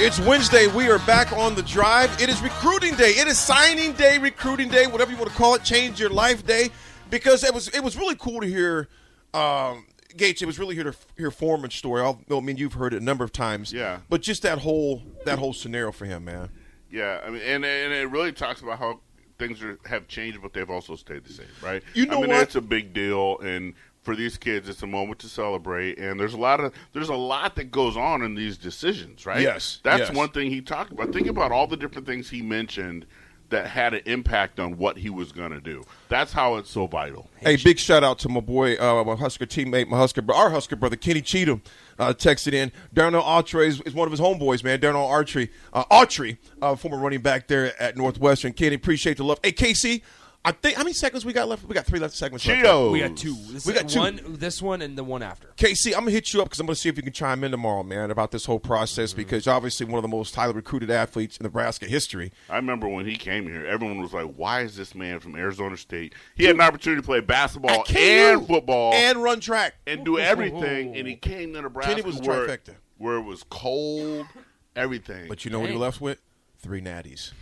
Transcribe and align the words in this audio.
It's 0.00 0.20
Wednesday. 0.20 0.68
We 0.68 0.88
are 0.90 1.00
back 1.00 1.32
on 1.32 1.56
the 1.56 1.62
drive. 1.64 2.22
It 2.22 2.28
is 2.28 2.40
recruiting 2.40 2.94
day. 2.94 3.10
It 3.10 3.26
is 3.26 3.36
signing 3.36 3.94
day, 3.94 4.16
recruiting 4.18 4.68
day, 4.68 4.86
whatever 4.86 5.10
you 5.10 5.16
want 5.16 5.28
to 5.28 5.36
call 5.36 5.56
it. 5.56 5.64
Change 5.64 5.98
your 5.98 6.08
life 6.08 6.46
day, 6.46 6.70
because 7.10 7.42
it 7.42 7.52
was 7.52 7.66
it 7.70 7.82
was 7.82 7.96
really 7.96 8.14
cool 8.14 8.40
to 8.40 8.46
hear. 8.46 8.88
Um, 9.34 9.86
Gates, 10.16 10.40
it 10.40 10.46
was 10.46 10.56
really 10.56 10.76
here 10.76 10.84
to 10.84 10.94
hear 11.16 11.32
Foreman's 11.32 11.74
story. 11.74 12.00
I 12.02 12.40
mean, 12.40 12.56
you've 12.56 12.74
heard 12.74 12.94
it 12.94 13.02
a 13.02 13.04
number 13.04 13.24
of 13.24 13.32
times. 13.32 13.72
Yeah. 13.72 13.98
But 14.08 14.22
just 14.22 14.42
that 14.42 14.58
whole 14.58 15.02
that 15.24 15.40
whole 15.40 15.52
scenario 15.52 15.90
for 15.90 16.04
him, 16.04 16.24
man. 16.24 16.50
Yeah, 16.92 17.20
I 17.26 17.30
mean, 17.30 17.42
and 17.42 17.64
and 17.64 17.92
it 17.92 18.08
really 18.08 18.30
talks 18.30 18.60
about 18.62 18.78
how 18.78 19.00
things 19.38 19.62
are, 19.64 19.80
have 19.86 20.06
changed, 20.06 20.40
but 20.40 20.52
they've 20.52 20.70
also 20.70 20.94
stayed 20.94 21.24
the 21.24 21.32
same, 21.32 21.46
right? 21.60 21.82
You 21.94 22.06
know 22.06 22.18
I 22.18 22.20
mean, 22.20 22.30
what? 22.30 22.42
it's 22.42 22.54
a 22.54 22.60
big 22.60 22.92
deal, 22.92 23.38
and 23.40 23.74
for 24.02 24.16
these 24.16 24.36
kids, 24.36 24.68
it's 24.68 24.82
a 24.82 24.86
moment 24.86 25.18
to 25.20 25.28
celebrate. 25.28 25.98
And 25.98 26.18
there's 26.18 26.34
a 26.34 26.38
lot 26.38 26.60
of 26.60 26.72
there's 26.92 27.08
a 27.08 27.14
lot 27.14 27.56
that 27.56 27.70
goes 27.70 27.96
on 27.96 28.22
in 28.22 28.34
these 28.34 28.56
decisions, 28.56 29.26
right? 29.26 29.42
Yes, 29.42 29.80
that's 29.82 30.08
yes. 30.08 30.14
one 30.14 30.30
thing 30.30 30.50
he 30.50 30.60
talked 30.60 30.92
about. 30.92 31.12
Think 31.12 31.26
about 31.26 31.52
all 31.52 31.66
the 31.66 31.76
different 31.76 32.06
things 32.06 32.30
he 32.30 32.42
mentioned 32.42 33.06
that 33.50 33.66
had 33.66 33.94
an 33.94 34.02
impact 34.04 34.60
on 34.60 34.76
what 34.76 34.98
he 34.98 35.10
was 35.10 35.32
going 35.32 35.52
to 35.52 35.60
do. 35.60 35.82
That's 36.08 36.32
how 36.32 36.56
it's 36.56 36.70
so 36.70 36.86
vital. 36.86 37.30
Hey, 37.36 37.56
big 37.56 37.78
shout 37.78 38.04
out 38.04 38.18
to 38.20 38.28
my 38.28 38.40
boy, 38.40 38.76
uh, 38.76 39.04
my 39.04 39.14
Husker 39.14 39.46
teammate, 39.46 39.88
my 39.88 39.96
Husker, 39.96 40.22
our 40.32 40.50
Husker 40.50 40.76
brother, 40.76 40.96
Kenny 40.96 41.22
Cheatham, 41.22 41.62
uh, 41.98 42.12
texted 42.12 42.52
in. 42.52 42.72
Darnell 42.92 43.22
Autry 43.22 43.66
is, 43.66 43.80
is 43.82 43.94
one 43.94 44.06
of 44.06 44.12
his 44.12 44.20
homeboys, 44.20 44.62
man. 44.62 44.80
Darnell 44.80 45.08
Autry, 45.08 45.50
uh, 45.72 45.84
Autry, 45.86 46.38
uh, 46.60 46.76
former 46.76 46.98
running 46.98 47.20
back 47.20 47.48
there 47.48 47.80
at 47.80 47.96
Northwestern. 47.96 48.52
Kenny, 48.52 48.74
appreciate 48.74 49.16
the 49.16 49.24
love. 49.24 49.40
Hey, 49.42 49.52
KC, 49.52 50.02
I 50.44 50.52
think 50.52 50.76
how 50.76 50.82
many 50.84 50.94
seconds 50.94 51.26
we 51.26 51.32
got 51.34 51.46
left? 51.48 51.64
We 51.64 51.74
got 51.74 51.84
three 51.84 51.98
left 51.98 52.14
segments. 52.14 52.46
left. 52.46 52.64
Cheetos. 52.64 52.92
We 52.92 53.00
got 53.00 53.16
two. 53.16 53.36
This 53.50 53.66
We 53.66 53.74
got 53.74 53.88
two. 53.88 53.98
one. 53.98 54.20
This 54.38 54.62
one 54.62 54.80
and 54.80 54.96
the 54.96 55.04
one 55.04 55.22
after. 55.22 55.48
KC, 55.58 55.88
I'm 55.92 56.00
gonna 56.00 56.12
hit 56.12 56.32
you 56.32 56.40
up 56.40 56.46
because 56.46 56.60
I'm 56.60 56.66
gonna 56.66 56.76
see 56.76 56.88
if 56.88 56.96
you 56.96 57.02
can 57.02 57.12
chime 57.12 57.44
in 57.44 57.50
tomorrow, 57.50 57.82
man, 57.82 58.10
about 58.10 58.30
this 58.30 58.46
whole 58.46 58.60
process 58.60 59.10
Mm-hmm. 59.10 59.16
because 59.18 59.46
obviously 59.46 59.84
one 59.84 59.96
of 59.98 60.02
the 60.02 60.08
most 60.16 60.34
highly 60.34 60.54
recruited 60.54 60.90
athletes 60.90 61.36
in 61.36 61.44
Nebraska 61.44 61.84
history. 61.86 62.32
I 62.48 62.56
remember 62.56 62.88
when 62.88 63.04
he 63.04 63.16
came 63.16 63.44
here, 63.46 63.66
everyone 63.66 64.00
was 64.00 64.12
like, 64.14 64.32
"Why 64.36 64.62
is 64.62 64.74
this 64.76 64.94
man 64.94 65.20
from 65.20 65.34
Arizona 65.36 65.76
State? 65.76 66.14
He 66.34 66.44
had 66.44 66.54
an 66.54 66.62
opportunity 66.62 67.02
to 67.02 67.06
play 67.06 67.20
basketball 67.20 67.84
and 67.94 68.46
football 68.46 68.94
and 68.94 69.22
run 69.22 69.40
track. 69.40 69.74
and 69.86 70.02
do 70.04 70.18
everything, 70.18 70.96
and 70.96 71.06
he 71.06 71.16
came 71.16 71.52
to 71.54 71.60
Nebraska 71.62 71.90
Kenny 71.96 72.06
was 72.06 72.20
where, 72.20 72.46
trifecta. 72.46 72.76
where 72.96 73.16
it 73.16 73.22
was 73.24 73.42
cold, 73.50 74.24
everything. 74.76 75.28
But 75.28 75.44
you 75.44 75.50
know 75.50 75.60
what 75.60 75.68
he 75.70 75.76
left 75.76 76.00
with? 76.00 76.22
Three 76.60 76.80
natties. 76.80 77.32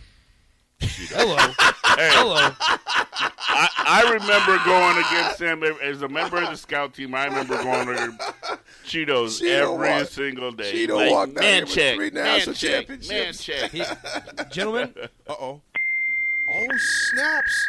Hello. 0.79 1.37
Hello. 1.99 2.51
I, 3.19 3.69
I 3.79 4.11
remember 4.13 4.57
going 4.65 4.97
against 4.97 5.41
him 5.41 5.63
as 5.81 6.01
a 6.01 6.07
member 6.07 6.37
of 6.41 6.49
the 6.49 6.57
scout 6.57 6.93
team. 6.93 7.15
I 7.15 7.25
remember 7.25 7.55
going 7.63 7.87
to 7.87 8.17
Cheetos 8.85 9.41
Cheeto 9.41 9.73
every 9.73 9.89
walked- 9.89 10.11
single 10.11 10.51
day. 10.51 10.73
Cheeto 10.87 10.95
Like, 10.95 11.11
walked 11.11 11.35
down 11.35 11.43
man 11.43 11.65
check, 11.65 11.95
three 11.95 12.11
man 12.11 12.23
national 12.23 12.55
check, 12.55 12.89
man 12.89 12.99
championships. 13.01 13.43
check. 13.43 13.71
He- 13.71 13.83
gentlemen, 14.51 14.93
Uh 15.27 15.33
oh. 15.39 15.61
Oh 16.49 16.67
snaps! 16.77 17.67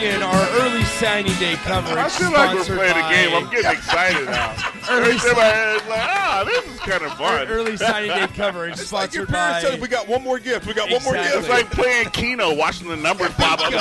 So 0.00 0.06
again, 0.06 0.22
our 0.22 0.48
early 0.60 0.82
signing 0.84 1.34
day 1.38 1.54
coverage. 1.56 1.96
I 1.96 2.08
feel 2.08 2.32
like 2.32 2.54
we're 2.54 2.64
sponsored 2.64 2.78
playing 2.78 2.96
a 3.04 3.08
game. 3.10 3.34
I'm 3.36 3.50
getting 3.50 3.70
excited 3.70 4.26
now. 4.26 4.54
Early 4.90 5.12
Every 5.12 5.18
time 5.20 5.38
I 5.38 5.54
hear 5.54 5.70
it, 5.70 5.76
it's 5.76 5.88
like, 5.88 6.00
ah, 6.02 6.42
this 6.46 6.66
is 6.66 6.80
kind 6.80 7.02
of 7.04 7.12
fun. 7.14 7.46
Early 7.48 7.76
signing 7.76 8.10
day 8.10 8.26
coverage 8.34 8.72
It's 8.80 8.92
like 8.92 9.14
your 9.14 9.24
sponsored 9.26 9.28
parents 9.28 9.64
by. 9.64 9.70
said, 9.70 9.80
we 9.80 9.88
got 9.88 10.08
one 10.08 10.22
more 10.22 10.38
gift. 10.40 10.66
We 10.66 10.72
got 10.74 10.90
one 10.90 11.02
more 11.04 11.14
Exactly. 11.16 11.38
It's 11.40 11.48
gift. 11.48 11.62
like 11.62 11.70
playing 11.70 12.08
Keno, 12.10 12.54
watching 12.54 12.88
the 12.88 12.96
numbers 12.96 13.30
pop 13.34 13.60
up. 13.60 13.72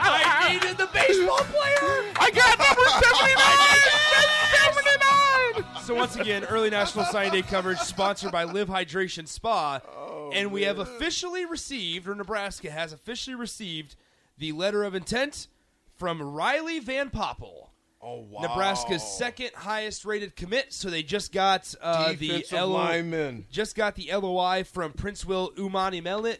Like, 0.00 0.24
I 0.26 0.52
needed 0.54 0.76
the 0.78 0.86
baseball 0.92 1.38
player. 1.38 2.04
I 2.18 2.30
got 2.30 2.58
number 2.58 2.84
79! 5.54 5.64
79! 5.74 5.84
So 5.84 5.94
once 5.94 6.16
again, 6.16 6.44
early 6.44 6.70
National 6.70 7.04
Signing 7.06 7.32
Day 7.32 7.42
coverage 7.42 7.78
sponsored 7.78 8.32
by 8.32 8.44
Live 8.44 8.68
Hydration 8.68 9.26
Spa, 9.28 9.80
Oh, 9.96 10.30
and 10.32 10.50
we 10.52 10.62
have 10.62 10.78
officially 10.78 11.44
received, 11.44 12.08
or 12.08 12.14
Nebraska 12.14 12.70
has 12.70 12.92
officially 12.92 13.34
received, 13.36 13.96
the 14.40 14.50
letter 14.52 14.82
of 14.82 14.94
intent 14.96 15.46
from 15.96 16.20
Riley 16.20 16.80
Van 16.80 17.10
Poppel. 17.10 17.68
Oh 18.02 18.20
wow! 18.28 18.40
Nebraska's 18.40 19.02
second 19.02 19.50
highest 19.54 20.04
rated 20.04 20.34
commit. 20.34 20.72
So 20.72 20.90
they 20.90 21.02
just 21.02 21.32
got 21.32 21.72
uh, 21.80 22.12
the 22.14 22.28
defensive 22.28 22.58
LO, 22.58 22.68
lineman. 22.72 23.44
just 23.52 23.76
got 23.76 23.94
the 23.94 24.10
LOI 24.12 24.64
from 24.64 24.92
Prince 24.94 25.24
Will 25.24 25.52
Umani 25.52 26.02
Melin, 26.02 26.38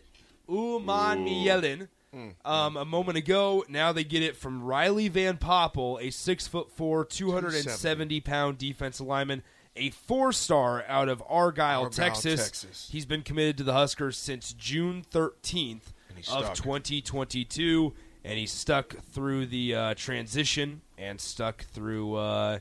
Umani 0.49 1.45
Yelin. 1.45 1.89
Mm, 2.15 2.35
Um, 2.45 2.77
a 2.77 2.85
moment 2.85 3.19
ago, 3.19 3.65
now 3.69 3.93
they 3.93 4.03
get 4.03 4.23
it 4.25 4.37
from 4.37 4.65
Riley 4.65 5.07
Van 5.09 5.37
Poppel, 5.37 6.01
a 6.03 6.11
six 6.11 6.49
foot 6.49 6.71
four, 6.73 7.05
two 7.05 7.31
hundred 7.33 7.55
and 7.55 7.71
seventy 7.71 8.21
pound 8.21 8.59
defensive 8.59 9.07
lineman, 9.07 9.43
a 9.77 9.91
four 9.91 10.33
star 10.33 10.85
out 10.89 11.09
of 11.09 11.23
Argyle, 11.29 11.83
Argyle, 11.85 11.91
Texas. 11.91 12.41
Texas. 12.43 12.89
He's 12.91 13.07
been 13.07 13.23
committed 13.23 13.59
to 13.59 13.65
the 13.65 13.75
Huskers 13.75 14.17
since 14.17 14.53
June 14.55 15.03
thirteenth 15.09 15.93
of 16.29 16.45
stuck. 16.45 16.55
twenty 16.55 17.01
twenty 17.01 17.45
two, 17.45 17.93
and 18.25 18.39
he 18.39 18.47
stuck 18.47 18.95
through 19.13 19.47
the 19.47 19.75
uh, 19.75 19.95
transition 19.95 20.81
and 20.99 21.21
stuck 21.21 21.65
through 21.65 22.15
uh, 22.15 22.59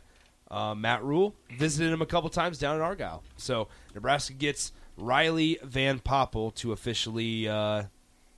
uh, 0.49 0.75
Matt 0.75 1.03
Rhule. 1.03 1.35
Visited 1.57 1.91
him 1.91 2.01
a 2.01 2.05
couple 2.05 2.29
times 2.29 2.57
down 2.57 2.75
in 2.75 2.81
Argyle, 2.81 3.23
so 3.37 3.67
Nebraska 3.93 4.33
gets 4.33 4.71
Riley 4.97 5.59
Van 5.63 5.99
Poppel 5.99 6.53
to 6.55 6.71
officially 6.71 7.47
uh, 7.47 7.83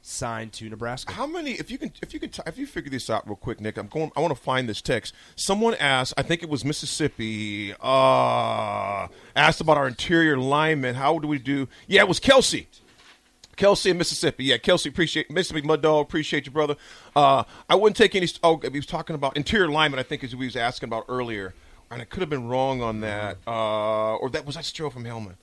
sign 0.03 0.49
to 0.49 0.69
Nebraska. 0.69 1.13
How 1.13 1.27
many? 1.27 1.51
If 1.51 1.69
you 1.69 1.77
can, 1.77 1.91
if 2.01 2.13
you 2.13 2.19
can, 2.19 2.29
t- 2.29 2.41
if 2.45 2.57
you 2.57 2.65
figure 2.65 2.89
this 2.89 3.09
out 3.09 3.27
real 3.27 3.35
quick, 3.35 3.61
Nick. 3.61 3.77
I'm 3.77 3.87
going. 3.87 4.11
I 4.15 4.19
want 4.19 4.35
to 4.35 4.41
find 4.41 4.67
this 4.67 4.81
text. 4.81 5.13
Someone 5.35 5.75
asked. 5.75 6.13
I 6.17 6.23
think 6.23 6.43
it 6.43 6.49
was 6.49 6.65
Mississippi. 6.65 7.73
Uh, 7.79 9.07
asked 9.35 9.61
about 9.61 9.77
our 9.77 9.87
interior 9.87 10.37
lineman. 10.37 10.95
How 10.95 11.19
do 11.19 11.27
we 11.27 11.39
do? 11.39 11.67
Yeah, 11.87 12.01
it 12.01 12.07
was 12.07 12.19
Kelsey. 12.19 12.67
Kelsey 13.61 13.91
in 13.91 13.97
Mississippi. 13.99 14.45
Yeah, 14.45 14.57
Kelsey, 14.57 14.89
appreciate 14.89 15.29
Mississippi 15.29 15.61
Mud 15.61 15.83
Dog, 15.83 16.07
appreciate 16.07 16.47
you, 16.47 16.51
brother. 16.51 16.75
Uh, 17.15 17.43
I 17.69 17.75
wouldn't 17.75 17.95
take 17.95 18.15
any. 18.15 18.27
Oh, 18.43 18.57
he 18.57 18.69
was 18.69 18.87
talking 18.87 19.15
about 19.15 19.37
interior 19.37 19.69
lineman. 19.69 19.99
I 19.99 20.03
think 20.03 20.23
is 20.23 20.35
what 20.35 20.41
he 20.41 20.47
was 20.47 20.55
asking 20.55 20.89
about 20.89 21.05
earlier, 21.07 21.53
and 21.91 22.01
I 22.01 22.05
could 22.05 22.21
have 22.21 22.29
been 22.29 22.47
wrong 22.47 22.81
on 22.81 23.01
that. 23.01 23.37
Uh, 23.45 24.15
or 24.15 24.31
that 24.31 24.47
was 24.47 24.55
that 24.55 24.63
Stroh 24.63 24.91
from 24.91 25.03
Hellman. 25.03 25.35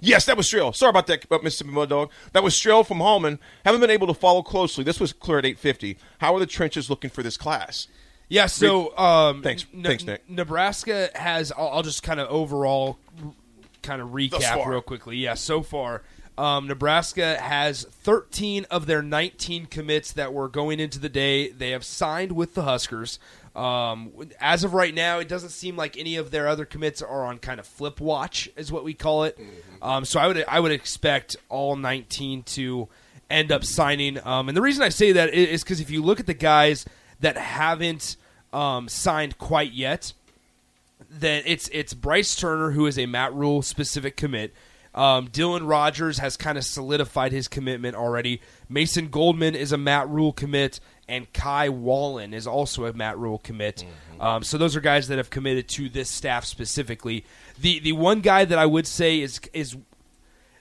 Yes, 0.00 0.24
that 0.26 0.36
was 0.36 0.46
Strill. 0.46 0.72
Sorry 0.74 0.90
about 0.90 1.06
that, 1.08 1.26
uh, 1.30 1.38
Mississippi 1.42 1.70
Mud 1.70 1.88
Dog. 1.88 2.10
That 2.32 2.42
was 2.44 2.54
Strill 2.54 2.84
from 2.86 2.98
Hallman. 2.98 3.38
Haven't 3.64 3.80
been 3.80 3.90
able 3.90 4.06
to 4.06 4.14
follow 4.14 4.42
closely. 4.42 4.84
This 4.84 4.98
was 5.00 5.12
clear 5.12 5.38
at 5.38 5.44
850. 5.44 5.98
How 6.18 6.34
are 6.34 6.40
the 6.40 6.46
trenches 6.46 6.88
looking 6.90 7.10
for 7.10 7.22
this 7.22 7.36
class? 7.36 7.88
Yeah, 8.28 8.46
so 8.46 8.96
um, 8.96 9.42
Thanks. 9.42 9.66
Ne- 9.72 9.88
Thanks, 9.88 10.04
Nick. 10.04 10.28
Nebraska 10.28 11.10
has. 11.14 11.52
I'll, 11.52 11.68
I'll 11.68 11.82
just 11.82 12.02
kind 12.02 12.18
of 12.18 12.28
overall, 12.30 12.98
kind 13.82 14.00
of 14.00 14.08
recap 14.10 14.64
real 14.66 14.80
quickly. 14.80 15.16
Yeah, 15.18 15.34
so 15.34 15.62
far, 15.62 16.02
um, 16.38 16.66
Nebraska 16.66 17.38
has 17.38 17.84
13 17.84 18.66
of 18.70 18.86
their 18.86 19.02
19 19.02 19.66
commits 19.66 20.12
that 20.12 20.32
were 20.32 20.48
going 20.48 20.80
into 20.80 20.98
the 20.98 21.08
day. 21.08 21.48
They 21.48 21.70
have 21.70 21.84
signed 21.84 22.32
with 22.32 22.54
the 22.54 22.62
Huskers. 22.62 23.18
Um, 23.54 24.12
as 24.40 24.64
of 24.64 24.72
right 24.72 24.94
now, 24.94 25.18
it 25.18 25.28
doesn't 25.28 25.50
seem 25.50 25.76
like 25.76 25.98
any 25.98 26.16
of 26.16 26.30
their 26.30 26.48
other 26.48 26.64
commits 26.64 27.02
are 27.02 27.26
on 27.26 27.38
kind 27.38 27.60
of 27.60 27.66
flip 27.66 28.00
watch, 28.00 28.48
is 28.56 28.72
what 28.72 28.82
we 28.82 28.94
call 28.94 29.24
it. 29.24 29.38
Um, 29.82 30.04
so 30.06 30.18
I 30.20 30.26
would 30.26 30.44
I 30.48 30.58
would 30.58 30.72
expect 30.72 31.36
all 31.50 31.76
19 31.76 32.44
to 32.44 32.88
end 33.28 33.52
up 33.52 33.64
signing. 33.64 34.18
Um, 34.26 34.48
and 34.48 34.56
the 34.56 34.62
reason 34.62 34.82
I 34.82 34.88
say 34.88 35.12
that 35.12 35.34
is 35.34 35.62
because 35.62 35.80
if 35.80 35.90
you 35.90 36.02
look 36.02 36.18
at 36.18 36.26
the 36.26 36.34
guys 36.34 36.86
that 37.20 37.36
haven't 37.36 38.16
um, 38.54 38.88
signed 38.88 39.36
quite 39.36 39.72
yet, 39.72 40.14
then 41.10 41.42
it's 41.44 41.68
it's 41.72 41.92
Bryce 41.92 42.34
Turner 42.34 42.70
who 42.70 42.86
is 42.86 42.98
a 42.98 43.04
Matt 43.04 43.34
Rhule 43.34 43.60
specific 43.60 44.16
commit. 44.16 44.54
Um, 44.94 45.28
Dylan 45.28 45.66
Rogers 45.68 46.18
has 46.18 46.36
kind 46.36 46.58
of 46.58 46.64
solidified 46.64 47.32
his 47.32 47.48
commitment 47.48 47.96
already. 47.96 48.40
Mason 48.68 49.08
Goldman 49.08 49.54
is 49.54 49.72
a 49.72 49.78
Matt 49.78 50.08
Rhule 50.08 50.32
commit, 50.32 50.80
and 51.08 51.32
Kai 51.32 51.68
Wallen 51.70 52.34
is 52.34 52.46
also 52.46 52.84
a 52.84 52.92
Matt 52.92 53.16
Rhule 53.18 53.38
commit. 53.38 53.84
Um, 54.20 54.42
so 54.44 54.58
those 54.58 54.76
are 54.76 54.80
guys 54.80 55.08
that 55.08 55.16
have 55.18 55.30
committed 55.30 55.66
to 55.70 55.88
this 55.88 56.10
staff 56.10 56.44
specifically. 56.44 57.24
The 57.58 57.78
the 57.80 57.92
one 57.92 58.20
guy 58.20 58.44
that 58.44 58.58
I 58.58 58.66
would 58.66 58.86
say 58.86 59.20
is 59.20 59.40
is 59.52 59.76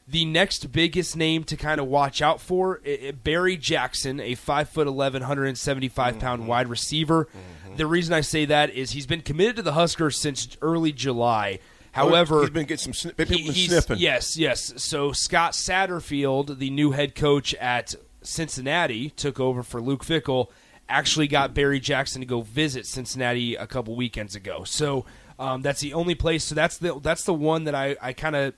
the 0.07 0.25
next 0.25 0.71
biggest 0.71 1.15
name 1.15 1.43
to 1.45 1.55
kind 1.55 1.79
of 1.79 1.87
watch 1.87 2.21
out 2.21 2.41
for 2.41 2.81
i- 2.85 2.99
i- 3.07 3.11
Barry 3.11 3.55
Jackson, 3.55 4.19
a 4.19 4.35
5'11, 4.35 5.21
175 5.21 6.19
pound 6.19 6.47
wide 6.47 6.67
receiver. 6.67 7.27
The 7.77 7.85
reason 7.85 8.13
I 8.13 8.21
say 8.21 8.43
that 8.45 8.71
is 8.71 8.91
he's 8.91 9.05
been 9.05 9.21
committed 9.21 9.55
to 9.57 9.61
the 9.61 9.73
Huskers 9.73 10.17
since 10.19 10.57
early 10.61 10.91
July. 10.91 11.59
However, 11.91 12.41
he's 12.41 12.49
been 12.49 12.65
getting 12.65 12.93
some 12.93 13.11
people 13.11 13.35
he- 13.35 13.43
been 13.45 13.53
sniffing. 13.53 13.97
Yes, 13.99 14.37
yes. 14.37 14.73
So 14.77 15.11
Scott 15.11 15.53
Satterfield, 15.53 16.57
the 16.59 16.69
new 16.69 16.91
head 16.91 17.15
coach 17.15 17.53
at 17.55 17.95
Cincinnati, 18.21 19.09
took 19.11 19.39
over 19.39 19.63
for 19.63 19.81
Luke 19.81 20.05
Fickell. 20.05 20.47
Actually, 20.87 21.27
got 21.27 21.53
Barry 21.53 21.79
Jackson 21.79 22.21
to 22.21 22.25
go 22.25 22.41
visit 22.41 22.85
Cincinnati 22.85 23.55
a 23.55 23.67
couple 23.67 23.95
weekends 23.95 24.35
ago. 24.35 24.63
So 24.63 25.05
um, 25.39 25.61
that's 25.61 25.81
the 25.81 25.93
only 25.93 26.15
place. 26.15 26.43
So 26.43 26.55
that's 26.55 26.77
the 26.77 26.99
that's 26.99 27.23
the 27.23 27.33
one 27.33 27.63
that 27.65 27.75
I, 27.75 27.95
I 28.01 28.13
kind 28.13 28.35
of 28.35 28.53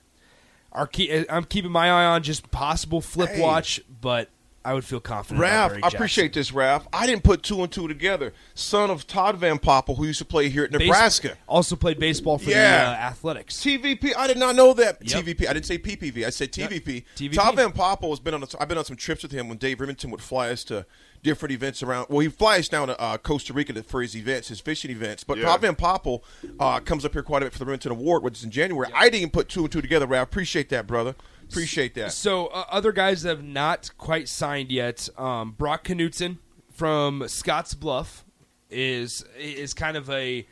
are 0.71 0.87
keep, 0.87 1.25
I'm 1.29 1.43
keeping 1.43 1.71
my 1.71 1.89
eye 1.89 2.05
on. 2.05 2.23
Just 2.23 2.49
possible 2.51 3.01
flip 3.01 3.29
Hey. 3.29 3.41
watch, 3.41 3.81
but 4.01 4.29
I 4.65 4.73
would 4.73 4.85
feel 4.85 4.99
confident. 5.01 5.43
about 5.43 5.71
Raph, 5.73 5.79
I 5.83 5.87
appreciate 5.89 6.33
this, 6.33 6.51
Raph. 6.51 6.85
I 6.93 7.05
didn't 7.05 7.23
put 7.23 7.43
two 7.43 7.61
and 7.63 7.71
two 7.71 7.87
together. 7.87 8.33
Son 8.55 8.89
of 8.89 9.05
Todd 9.07 9.37
Van 9.37 9.59
Poppel, 9.59 9.97
who 9.97 10.05
used 10.05 10.19
to 10.19 10.25
play 10.25 10.47
here 10.49 10.63
at 10.63 10.71
Base- 10.71 10.81
Nebraska. 10.81 11.37
also 11.47 11.75
played 11.75 11.99
baseball 11.99 12.37
for 12.37 12.49
Yeah. 12.49 12.85
the 12.85 12.91
uh, 12.91 12.93
Athletics. 12.95 13.55
TVP. 13.61 14.15
I 14.15 14.27
did 14.27 14.37
not 14.37 14.55
know 14.55 14.73
that. 14.73 14.97
Yep. 15.01 15.23
TVP. 15.25 15.47
I 15.49 15.53
didn't 15.53 15.65
say 15.65 15.77
PPV. 15.77 16.25
I 16.25 16.29
said 16.29 16.51
TVP. 16.53 17.03
TVP. 17.15 17.33
Todd 17.33 17.55
Van 17.57 17.71
Poppel 17.73 18.09
has 18.11 18.19
been 18.19 18.33
on. 18.33 18.43
A, 18.43 18.47
I've 18.59 18.67
been 18.69 18.77
on 18.77 18.85
some 18.85 18.95
trips 18.95 19.23
with 19.23 19.31
him 19.33 19.49
when 19.49 19.57
Dave 19.57 19.79
Rimington 19.79 20.09
would 20.11 20.21
fly 20.21 20.49
us 20.49 20.63
to 20.65 20.85
different 21.23 21.51
events 21.53 21.81
around. 21.83 22.07
Well, 22.09 22.19
he 22.19 22.27
flies 22.29 22.67
down 22.69 22.87
to 22.89 22.99
uh, 22.99 23.17
Costa 23.17 23.53
Rica 23.53 23.81
for 23.83 24.01
his 24.01 24.15
events, 24.15 24.49
his 24.49 24.59
fishing 24.59 24.91
events. 24.91 25.23
But 25.23 25.37
Yeah. 25.37 25.45
Todd 25.45 25.61
Van 25.61 25.75
Poppel 25.75 26.21
uh, 26.59 26.79
comes 26.81 27.05
up 27.05 27.13
here 27.13 27.23
quite 27.23 27.41
a 27.43 27.45
bit 27.45 27.53
for 27.53 27.59
the 27.59 27.65
Rimington 27.65 27.91
Award, 27.91 28.23
which 28.23 28.37
is 28.39 28.43
in 28.43 28.51
January. 28.51 28.89
I 28.95 29.09
didn't 29.09 29.31
put 29.33 29.49
two 29.49 29.61
and 29.61 29.71
two 29.71 29.81
together. 29.81 30.07
Raph. 30.07 30.21
Appreciate 30.23 30.69
that, 30.69 30.87
brother. 30.87 31.15
Appreciate 31.53 31.93
that. 31.95 32.11
So 32.11 32.47
uh, 32.47 32.65
other 32.69 32.91
guys 32.91 33.23
that 33.23 33.29
have 33.29 33.43
not 33.43 33.91
quite 33.97 34.27
signed 34.27 34.71
yet. 34.71 35.07
Um, 35.17 35.51
Brock 35.51 35.85
Knutson 35.85 36.37
from 36.71 37.27
Scotts 37.27 37.73
Bluff 37.73 38.25
is 38.69 39.23
is 39.39 39.73
kind 39.73 39.95
of 39.97 40.09
a 40.09 40.45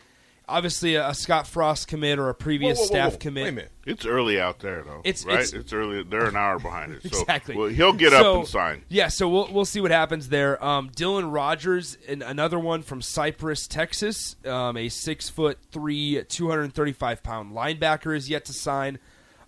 obviously 0.48 0.96
a, 0.96 1.14
Scott 1.14 1.48
Frost 1.48 1.88
commit 1.88 2.20
or 2.20 2.28
a 2.30 2.36
previous 2.36 2.78
Whoa, 2.78 2.84
whoa, 2.84 2.90
whoa, 3.04 3.10
staff 3.10 3.20
commit. 3.20 3.44
Wait 3.44 3.50
a 3.50 3.54
minute. 3.54 3.72
It's 3.86 4.06
early 4.06 4.40
out 4.40 4.60
there, 4.60 4.84
though. 4.84 5.00
It's- 5.06 5.26
right. 5.26 5.36
it's- 5.40 5.54
It's, 5.54 5.72
early. 5.72 6.04
They're 6.04 6.26
an 6.28 6.36
hour 6.36 6.60
behind 6.60 6.92
it. 6.94 7.02
So, 7.12 7.22
Exactly. 7.22 7.56
Well, 7.56 7.70
he'll 7.70 7.94
get 7.94 8.12
So- 8.12 8.34
up 8.34 8.40
and 8.40 8.48
sign. 8.48 8.82
Yeah, 8.90 9.08
so 9.08 9.30
we'll 9.30 9.48
we'll 9.52 9.66
see 9.66 9.80
what 9.82 9.92
happens 9.92 10.30
there. 10.30 10.64
Um, 10.64 10.90
Dylan 10.90 11.34
Rogers, 11.34 11.98
and 12.08 12.22
another 12.22 12.60
one 12.60 12.82
from 12.84 13.02
Cypress, 13.02 13.66
Texas, 13.66 14.36
um, 14.46 14.76
a 14.78 14.90
six 14.90 15.30
foot 15.30 15.58
three, 15.72 16.22
two 16.28 16.50
hundred 16.50 16.64
and 16.64 16.74
thirty 16.74 16.94
five 16.94 17.24
pound 17.24 17.54
linebacker 17.54 18.16
is 18.16 18.30
yet 18.30 18.46
to 18.46 18.54
sign. 18.54 19.00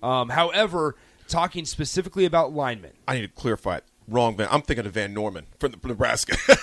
Um, 0.02 0.30
however, 0.30 0.96
talking 1.34 1.66
specifically 1.66 2.26
about 2.26 2.54
linemen, 2.54 2.92
I 3.08 3.16
need 3.16 3.22
to 3.22 3.28
clarify 3.28 3.78
it. 3.78 3.84
Wrong, 4.08 4.36
man. 4.36 4.50
I'm 4.52 4.62
thinking 4.62 4.86
of 4.86 4.92
Van 4.92 5.14
Norman 5.14 5.46
from, 5.60 5.72
from 5.80 5.90
Nebraska. 5.90 6.36
yeah, 6.50 6.56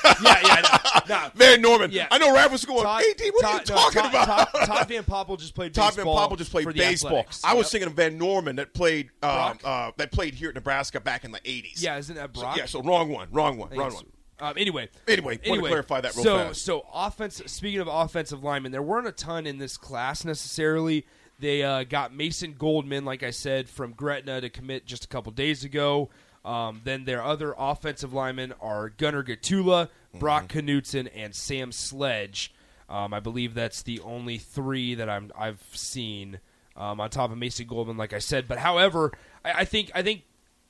yeah, 0.44 0.78
no, 1.08 1.16
no. 1.16 1.30
Van 1.34 1.62
Norman. 1.62 1.90
Yeah. 1.90 2.06
I 2.10 2.18
know 2.18 2.34
Raph 2.36 2.50
was 2.52 2.66
going, 2.66 2.82
Todd, 2.82 3.02
AD, 3.02 3.20
what 3.32 3.42
Todd- 3.42 3.50
are 3.50 3.52
you 3.54 3.58
no, 3.58 3.64
talking 3.64 4.02
Todd- 4.02 4.10
about? 4.10 4.52
Todd, 4.52 4.66
Todd 4.66 4.88
Van 4.88 5.02
Poppel 5.04 5.38
just 5.38 5.54
played 5.54 5.72
Todd 5.72 5.94
Van. 5.94 6.04
Poppel 6.04 6.36
just 6.36 6.50
played 6.50 6.66
baseball. 6.74 7.24
I 7.42 7.54
was 7.54 7.64
Yep. 7.66 7.70
thinking 7.72 7.86
of 7.88 7.94
Van 7.94 8.18
Norman 8.18 8.56
that 8.56 8.74
played 8.74 9.08
uh, 9.22 9.54
Brock? 9.54 9.60
uh, 9.64 9.92
that 9.96 10.12
played 10.12 10.34
here 10.34 10.50
at 10.50 10.54
Nebraska 10.54 11.00
back 11.00 11.24
in 11.24 11.32
the 11.32 11.40
80s. 11.40 11.82
Yeah, 11.82 11.96
isn't 11.96 12.14
that 12.16 12.36
So- 12.36 12.52
yeah, 12.56 12.66
so 12.66 12.82
wrong 12.82 13.08
one, 13.08 13.28
wrong 13.32 13.56
one, 13.56 13.70
wrong 13.74 13.94
one. 13.94 14.04
Um, 14.38 14.54
anyway, 14.58 14.88
Anyway, 15.08 15.38
wanna 15.46 15.62
clarify 15.62 16.00
that 16.02 16.14
real 16.16 16.24
so, 16.24 16.38
fast. 16.38 16.62
So, 16.64 16.86
offense. 16.94 17.42
Speaking 17.46 17.80
of 17.80 17.88
offensive 17.88 18.42
linemen, 18.44 18.72
there 18.72 18.82
weren't 18.82 19.06
a 19.06 19.12
ton 19.12 19.46
in 19.46 19.58
this 19.58 19.76
class 19.78 20.24
necessarily. 20.26 21.06
They 21.40 21.62
uh, 21.62 21.84
got 21.84 22.14
Mason 22.14 22.54
Goldman, 22.58 23.04
like 23.04 23.22
I 23.22 23.30
said, 23.30 23.68
from 23.68 23.92
Gretna 23.92 24.40
to 24.42 24.50
commit 24.50 24.86
just 24.86 25.04
a 25.04 25.08
couple 25.08 25.32
days 25.32 25.64
ago. 25.64 26.10
Um, 26.44 26.80
then 26.84 27.04
their 27.04 27.22
other 27.22 27.54
offensive 27.58 28.12
linemen 28.14 28.54
are 28.60 28.88
Gunnar 28.90 29.22
Gottula, 29.24 29.88
Brock 30.18 30.48
Mm-hmm. 30.48 30.68
Knutson, 30.68 31.08
and 31.14 31.34
Sam 31.34 31.72
Sledge. 31.72 32.52
Um, 32.88 33.12
I 33.14 33.20
believe 33.20 33.54
that's 33.54 33.82
the 33.82 34.00
only 34.00 34.38
three 34.38 34.94
that 34.96 35.08
I'm 35.08 35.30
I've 35.38 35.62
seen 35.72 36.40
um, 36.76 37.00
on 37.00 37.10
top 37.10 37.30
of 37.30 37.38
Mason 37.38 37.66
Goldman, 37.66 37.96
like 37.96 38.12
I 38.12 38.18
said. 38.18 38.48
But 38.48 38.58
however, 38.58 39.12
I, 39.44 39.52
I 39.52 39.64
think 39.64 39.90
I 39.94 40.02
think 40.02 40.22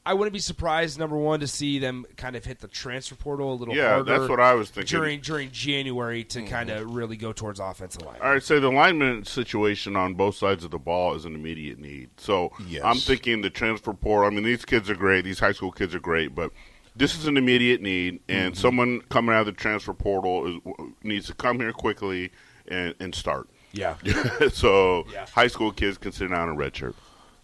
I 0.07 0.15
wouldn't 0.15 0.33
be 0.33 0.39
surprised 0.39 0.99
number 0.99 1.17
one 1.17 1.41
to 1.41 1.47
see 1.47 1.79
them 1.79 2.07
kind 2.17 2.35
of 2.35 2.45
hit 2.45 2.61
the 2.61 2.69
transfer 2.69 3.15
portal 3.15 3.53
a 3.53 3.55
little 3.55 3.75
Yeah, 3.77 3.91
harder. 3.97 4.19
that's 4.19 4.29
what 4.31 4.41
I 4.41 4.55
was 4.55 4.71
thinking. 4.71 4.97
during 4.99 5.21
during 5.21 5.51
January 5.51 6.25
Mm-hmm. 6.25 6.45
to 6.47 6.51
kind 6.51 6.71
of 6.71 6.95
really 6.95 7.17
go 7.17 7.33
towards 7.33 7.61
offensive 7.61 8.03
line. 8.03 8.17
All 8.23 8.31
right, 8.33 8.43
so 8.43 8.59
the 8.61 8.71
lineman 8.71 9.25
situation 9.27 9.97
on 9.97 10.15
both 10.15 10.37
sides 10.37 10.65
of 10.65 10.71
the 10.71 10.79
ball 10.79 11.15
is 11.15 11.27
an 11.27 11.35
immediate 11.35 11.79
need. 11.79 12.09
So 12.17 12.51
Yes. 12.67 12.83
I'm 12.83 12.97
thinking 12.97 13.43
the 13.43 13.51
transfer 13.51 13.93
portal. 13.93 14.27
I 14.27 14.31
mean, 14.31 14.45
these 14.45 14.65
kids 14.65 14.89
are 14.89 14.95
great. 14.97 15.25
These 15.25 15.39
high 15.41 15.53
school 15.53 15.71
kids 15.71 15.95
are 15.95 16.01
great, 16.01 16.35
but 16.35 16.51
this 16.97 17.15
is 17.17 17.27
an 17.27 17.37
immediate 17.37 17.83
need, 17.83 18.21
and 18.29 18.53
Mm-hmm. 18.55 18.61
someone 18.61 19.01
coming 19.11 19.35
out 19.35 19.41
of 19.41 19.47
the 19.47 19.53
transfer 19.53 19.93
portal 19.95 20.47
is, 20.47 20.85
needs 21.03 21.27
to 21.27 21.35
come 21.35 21.61
here 21.61 21.73
quickly 21.73 22.33
and, 22.69 22.95
and 23.01 23.15
start. 23.15 23.49
Yeah. 23.73 23.97
so 24.53 25.05
Yeah. 25.13 25.27
high 25.27 25.47
school 25.47 25.73
kids 25.73 25.99
can 25.99 26.11
sit 26.13 26.31
down 26.31 26.49
and 26.49 26.59
redshirt. 26.59 26.95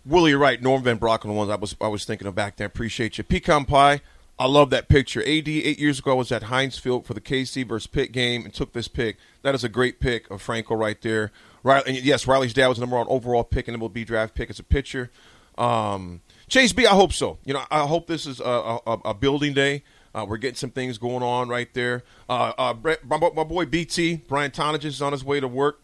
Willie, 0.06 0.30
you're 0.30 0.38
right. 0.38 0.62
Norm 0.62 0.82
Van 0.82 0.96
Brock 0.96 1.24
on 1.24 1.30
the 1.30 1.36
ones 1.36 1.50
I 1.50 1.56
was 1.56 1.76
I 1.80 1.88
was 1.88 2.04
thinking 2.04 2.26
of 2.26 2.34
back 2.34 2.56
then. 2.56 2.66
Appreciate 2.66 3.18
you. 3.18 3.24
Pecan 3.24 3.64
pie. 3.64 4.00
I 4.38 4.46
love 4.46 4.70
that 4.70 4.88
picture. 4.88 5.20
AD 5.20 5.48
eight 5.48 5.78
years 5.78 5.98
ago 5.98 6.12
I 6.12 6.14
was 6.14 6.30
at 6.30 6.44
Heinz 6.44 6.78
Field 6.78 7.06
for 7.06 7.14
the 7.14 7.20
KC 7.20 7.66
versus 7.66 7.86
Pitt 7.86 8.12
game 8.12 8.44
and 8.44 8.52
took 8.52 8.72
this 8.72 8.86
pick. 8.86 9.16
That 9.42 9.54
is 9.54 9.64
a 9.64 9.68
great 9.68 9.98
pick 9.98 10.30
of 10.30 10.42
Franco 10.42 10.74
right 10.74 11.00
there. 11.00 11.32
Riley, 11.62 12.00
yes, 12.00 12.26
Riley's 12.26 12.52
dad 12.52 12.68
was 12.68 12.76
the 12.76 12.82
number 12.82 12.96
one 12.96 13.06
overall 13.08 13.44
pick 13.44 13.66
and 13.66 13.80
MLB 13.80 14.06
draft 14.06 14.34
pick 14.34 14.50
as 14.50 14.58
a 14.58 14.62
pitcher. 14.62 15.10
Um, 15.56 16.20
Chase 16.48 16.72
B, 16.72 16.86
I 16.86 16.94
hope 16.94 17.12
so. 17.12 17.38
You 17.44 17.54
know, 17.54 17.62
I 17.70 17.86
hope 17.86 18.06
this 18.06 18.26
is 18.26 18.40
a, 18.40 18.78
a, 18.86 18.92
a 19.06 19.14
building 19.14 19.54
day. 19.54 19.82
Uh, 20.14 20.24
we're 20.28 20.36
getting 20.36 20.56
some 20.56 20.70
things 20.70 20.98
going 20.98 21.22
on 21.22 21.48
right 21.48 21.72
there. 21.74 22.04
Uh, 22.28 22.52
uh, 22.56 22.74
my, 22.82 23.18
my 23.34 23.44
boy 23.44 23.64
BT 23.64 24.16
Brian 24.28 24.50
Tonage 24.50 24.84
is 24.84 25.02
on 25.02 25.12
his 25.12 25.24
way 25.24 25.40
to 25.40 25.48
work. 25.48 25.80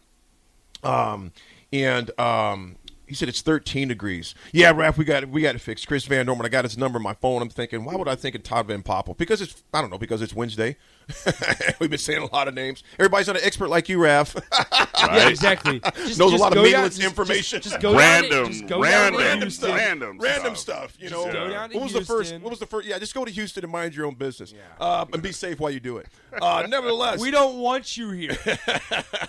Um, 0.83 1.31
and 1.71 2.17
um, 2.19 2.75
he 3.13 3.15
said 3.15 3.29
it's 3.29 3.41
13 3.41 3.89
degrees. 3.89 4.33
Yeah, 4.51 4.73
Raph, 4.73 4.97
we 4.97 5.05
got 5.05 5.21
it. 5.21 5.29
We 5.29 5.43
got 5.43 5.53
it 5.53 5.59
fixed. 5.59 5.87
Chris 5.87 6.05
Van 6.05 6.25
Norman, 6.25 6.47
I 6.47 6.49
got 6.49 6.65
his 6.65 6.79
number 6.79 6.97
on 6.97 7.03
my 7.03 7.13
phone. 7.13 7.43
I'm 7.43 7.49
thinking, 7.49 7.85
why 7.85 7.95
would 7.95 8.07
I 8.07 8.15
think 8.15 8.33
of 8.33 8.41
Todd 8.41 8.65
Van 8.65 8.81
Poppel? 8.81 9.15
Because 9.15 9.39
it's 9.39 9.61
I 9.71 9.81
don't 9.81 9.91
know 9.91 9.99
because 9.99 10.23
it's 10.23 10.33
Wednesday. 10.33 10.77
We've 11.79 11.89
been 11.89 11.99
saying 11.99 12.21
a 12.23 12.33
lot 12.33 12.47
of 12.47 12.53
names. 12.53 12.83
Everybody's 12.99 13.27
not 13.27 13.35
an 13.37 13.43
expert 13.43 13.69
like 13.69 13.89
you, 13.89 13.97
Raph. 13.99 14.41
Yeah, 15.03 15.27
exactly. 15.27 15.79
Just, 15.97 16.17
Knows 16.17 16.31
a 16.33 16.37
lot 16.37 16.53
of 16.53 16.55
go 16.55 16.63
down- 16.63 16.71
meaningless 16.71 16.99
information. 17.03 17.59
Just, 17.61 17.71
just 17.73 17.81
go 17.81 17.91
down 17.97 18.23
to- 18.23 18.29
Random, 18.29 18.51
just 18.53 18.67
go 18.67 18.81
random, 18.81 19.21
down 19.21 19.35
to 19.39 19.41
Houston. 19.41 19.71
random, 19.75 20.17
Random 20.17 20.55
stuff. 20.55 20.91
stuff, 20.93 20.97
you 20.97 21.09
know. 21.09 21.25
go 21.25 21.49
down 21.49 21.69
to 21.71 21.75
what 21.75 21.83
was 21.83 21.93
the 21.93 22.05
first? 22.05 22.33
What 22.39 22.49
was 22.51 22.59
the 22.59 22.65
first? 22.65 22.87
Yeah, 22.87 22.97
just 22.99 23.13
go 23.13 23.25
to 23.25 23.31
Houston 23.31 23.63
and 23.65 23.71
mind 23.71 23.95
your 23.95 24.05
own 24.05 24.13
business, 24.15 24.53
uh, 24.79 25.05
and 25.11 25.21
be 25.21 25.33
safe 25.33 25.59
while 25.59 25.71
you 25.71 25.81
do 25.81 25.97
it. 25.97 26.07
Uh, 26.41 26.65
nevertheless, 26.69 27.19
We 27.19 27.31
don't 27.31 27.59
want 27.59 27.97
you 27.97 28.11
here. 28.11 28.37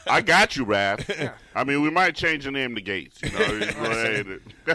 I 0.07 0.21
got 0.21 0.57
you, 0.57 0.65
Raph. 0.65 1.33
I 1.57 1.65
mean, 1.65 1.83
we 1.83 1.91
might 1.91 2.15
change 2.15 2.45
the 2.45 2.53
name 2.53 2.77
to 2.77 2.81
Gates. 2.81 3.19
You 3.23 3.31
know, 3.33 3.59
Just 3.61 3.77
go 3.77 3.85
ahead. 3.85 4.27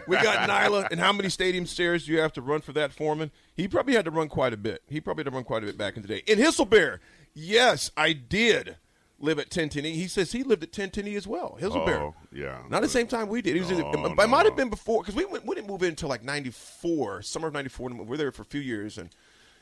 We 0.05 0.17
got 0.17 0.49
Nyla, 0.49 0.89
and 0.91 0.99
how 0.99 1.13
many 1.13 1.29
stadium 1.29 1.65
stairs 1.65 2.05
do 2.05 2.11
you 2.11 2.19
have 2.19 2.33
to 2.33 2.41
run 2.41 2.59
for 2.61 2.73
that 2.73 2.91
foreman? 2.91 3.31
He 3.59 3.67
probably 3.67 3.93
had 3.93 4.05
to 4.05 4.11
run 4.11 4.29
quite 4.29 4.53
a 4.53 4.57
bit. 4.57 4.83
He 4.87 5.01
probably 5.01 5.25
had 5.25 5.31
to 5.31 5.35
run 5.35 5.43
quite 5.43 5.63
a 5.63 5.65
bit 5.65 5.77
back 5.77 5.97
in 5.97 6.01
the 6.01 6.07
day. 6.07 6.23
In 6.27 6.39
Hisselbear, 6.39 6.99
yes, 7.33 7.91
I 7.97 8.13
did. 8.13 8.77
live 9.19 9.37
at 9.37 9.49
1010E. 9.49 9.95
He 9.95 10.07
says 10.07 10.31
he 10.31 10.43
lived 10.43 10.63
at 10.63 10.71
1010E 10.71 11.17
as 11.17 11.27
well. 11.27 11.57
Hillsborough. 11.59 12.15
Oh, 12.17 12.27
yeah. 12.31 12.59
Not 12.69 12.83
the 12.83 12.87
same 12.87 13.05
time 13.05 13.27
we 13.27 13.41
did. 13.41 13.55
He 13.55 13.59
was. 13.59 13.69
No, 13.69 13.79
it, 13.79 14.11
it 14.11 14.15
might 14.15 14.29
no. 14.29 14.37
have 14.45 14.55
been 14.55 14.69
before 14.69 15.01
because 15.01 15.13
we 15.13 15.25
went, 15.25 15.45
we 15.45 15.55
didn't 15.55 15.67
move 15.67 15.83
in 15.83 15.89
until 15.89 16.07
like 16.07 16.23
'94, 16.23 17.21
summer 17.21 17.49
of 17.49 17.53
'94. 17.53 17.89
We 17.89 18.05
were 18.05 18.15
there 18.15 18.31
for 18.31 18.43
a 18.43 18.45
few 18.45 18.61
years, 18.61 18.97
and 18.97 19.09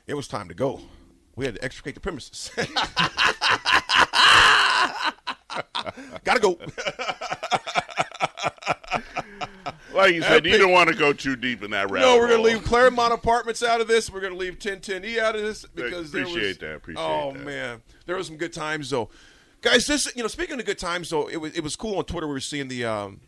it 0.05 0.13
was 0.13 0.27
time 0.27 0.47
to 0.49 0.53
go. 0.53 0.79
We 1.35 1.45
had 1.45 1.55
to 1.55 1.63
extricate 1.63 1.95
the 1.95 2.01
premises. 2.01 2.51
Gotta 6.23 6.39
go. 6.39 6.59
Like 9.93 10.13
you 10.13 10.21
said, 10.21 10.45
you 10.45 10.57
don't 10.57 10.71
want 10.71 10.89
to 10.89 10.95
go 10.95 11.13
too 11.13 11.35
deep 11.35 11.63
in 11.63 11.71
that 11.71 11.89
rabbit 11.89 12.05
No, 12.05 12.17
we're 12.17 12.29
gonna 12.29 12.41
leave 12.41 12.63
Claremont 12.63 13.13
Apartments 13.13 13.63
out 13.63 13.81
of 13.81 13.87
this. 13.87 14.11
We're 14.11 14.21
gonna 14.21 14.35
leave 14.35 14.59
1010E 14.59 15.17
out 15.17 15.35
of 15.35 15.41
this 15.41 15.65
because 15.65 16.11
there 16.11 16.23
appreciate 16.23 16.47
was, 16.47 16.57
that, 16.57 16.75
appreciate 16.75 17.03
oh 17.03 17.31
that. 17.31 17.45
man, 17.45 17.81
there 18.05 18.15
was 18.15 18.27
some 18.27 18.37
good 18.37 18.53
times 18.53 18.89
though, 18.89 19.09
guys. 19.61 19.87
This 19.87 20.13
you 20.15 20.21
know, 20.21 20.27
speaking 20.27 20.59
of 20.59 20.65
good 20.65 20.79
times 20.79 21.09
though, 21.09 21.27
it 21.29 21.37
was 21.37 21.57
it 21.57 21.63
was 21.63 21.75
cool 21.75 21.97
on 21.97 22.05
Twitter. 22.05 22.27
We 22.27 22.33
were 22.33 22.39
seeing 22.39 22.67
the 22.67 22.85
um, 22.85 23.21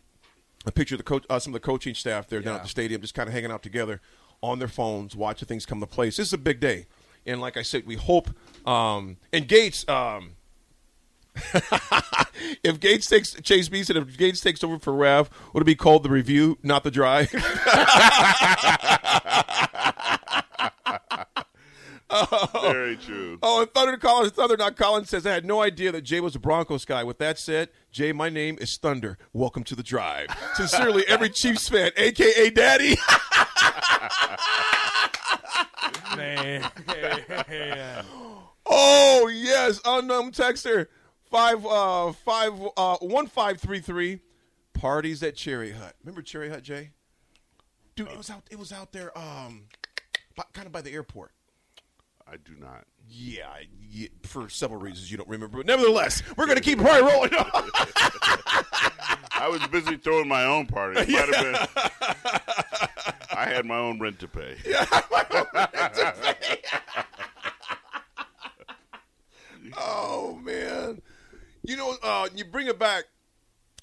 a 0.66 0.72
picture 0.72 0.94
of 0.94 0.98
the 0.98 1.04
coach, 1.04 1.24
uh, 1.30 1.38
some 1.38 1.54
of 1.54 1.60
the 1.60 1.64
coaching 1.66 1.94
staff 1.94 2.28
there 2.28 2.40
down 2.40 2.56
at 2.56 2.62
the 2.62 2.68
stadium, 2.68 3.00
just 3.00 3.14
kind 3.14 3.28
of 3.28 3.32
hanging 3.32 3.50
out 3.50 3.62
together 3.62 4.00
on 4.42 4.58
their 4.58 4.68
phones, 4.68 5.16
watching 5.16 5.46
things 5.46 5.66
come 5.66 5.80
to 5.80 5.86
place. 5.86 6.16
This 6.16 6.28
is 6.28 6.32
a 6.32 6.38
big 6.38 6.60
day, 6.60 6.86
and 7.26 7.40
like 7.40 7.56
I 7.56 7.62
said, 7.62 7.86
we 7.86 7.96
hope. 7.96 8.28
Um, 8.66 9.16
and 9.32 9.48
Gates, 9.48 9.88
um, 9.88 10.32
if 12.62 12.80
Gates 12.80 13.06
takes 13.06 13.34
Chase 13.34 13.68
Beeson, 13.68 13.96
if 13.96 14.16
Gates 14.16 14.40
takes 14.40 14.64
over 14.64 14.78
for 14.78 14.92
Rav, 14.92 15.30
would 15.52 15.62
it 15.62 15.66
be 15.66 15.74
called 15.74 16.02
the 16.02 16.10
review, 16.10 16.58
not 16.62 16.84
the 16.84 16.90
drive? 16.90 17.30
Oh. 22.10 22.70
Very 22.72 22.96
true. 22.96 23.38
Oh, 23.42 23.62
and 23.62 23.70
Thunder 23.72 23.96
Collins, 23.96 24.32
Thunder 24.32 24.56
Not 24.56 24.76
Collins 24.76 25.08
says, 25.08 25.26
I 25.26 25.32
had 25.32 25.44
no 25.44 25.62
idea 25.62 25.92
that 25.92 26.02
Jay 26.02 26.20
was 26.20 26.34
a 26.34 26.40
Broncos 26.40 26.84
guy. 26.84 27.04
With 27.04 27.18
that 27.18 27.38
said, 27.38 27.68
Jay, 27.92 28.12
my 28.12 28.28
name 28.28 28.58
is 28.60 28.76
Thunder. 28.76 29.16
Welcome 29.32 29.64
to 29.64 29.76
the 29.76 29.82
drive. 29.82 30.28
Sincerely, 30.54 31.04
every 31.06 31.30
Chiefs 31.30 31.68
fan, 31.68 31.92
a.k.a. 31.96 32.50
Daddy. 32.50 32.96
Man. 36.16 36.68
oh, 38.66 39.30
yes. 39.32 39.80
Unknown 39.84 40.32
texter, 40.32 40.86
five, 41.30 41.64
uh, 41.64 42.12
five, 42.12 42.52
uh, 42.76 42.96
one, 42.98 43.26
five, 43.26 43.60
three, 43.60 43.80
three. 43.80 44.20
Parties 44.72 45.22
at 45.22 45.36
Cherry 45.36 45.72
Hut. 45.72 45.94
Remember 46.02 46.22
Cherry 46.22 46.48
Hut, 46.48 46.62
Jay? 46.62 46.90
Dude, 47.96 48.08
it 48.08 48.16
was 48.16 48.30
out. 48.30 48.44
It 48.50 48.58
was 48.58 48.72
out 48.72 48.92
there, 48.92 49.16
um, 49.18 49.64
kind 50.54 50.66
of 50.66 50.72
by 50.72 50.80
the 50.80 50.92
airport. 50.92 51.32
I 52.26 52.36
do 52.36 52.52
not. 52.58 52.84
Yeah, 53.06 53.48
yeah, 53.90 54.08
for 54.22 54.48
several 54.48 54.80
reasons 54.80 55.10
you 55.10 55.18
don't 55.18 55.28
remember, 55.28 55.58
but 55.58 55.66
nevertheless, 55.66 56.22
we're 56.36 56.46
going 56.46 56.56
to 56.56 56.62
keep 56.62 56.78
probably 56.78 57.02
rolling. 57.02 57.30
I 59.32 59.48
was 59.50 59.66
busy 59.66 59.96
throwing 59.96 60.28
my 60.28 60.44
own 60.44 60.66
party. 60.66 61.00
It 61.00 61.08
might 61.10 61.34
have 61.34 61.44
been. 61.44 61.56
I 63.36 63.46
had 63.46 63.66
my 63.66 63.76
own 63.76 63.98
rent 63.98 64.20
to 64.20 64.28
pay. 64.28 64.56
Oh 69.76 70.38
man, 70.42 71.00
you 71.62 71.76
know, 71.76 71.94
uh, 72.02 72.28
you 72.40 72.44
bring 72.46 72.66
it 72.66 72.78
back. 72.78 73.04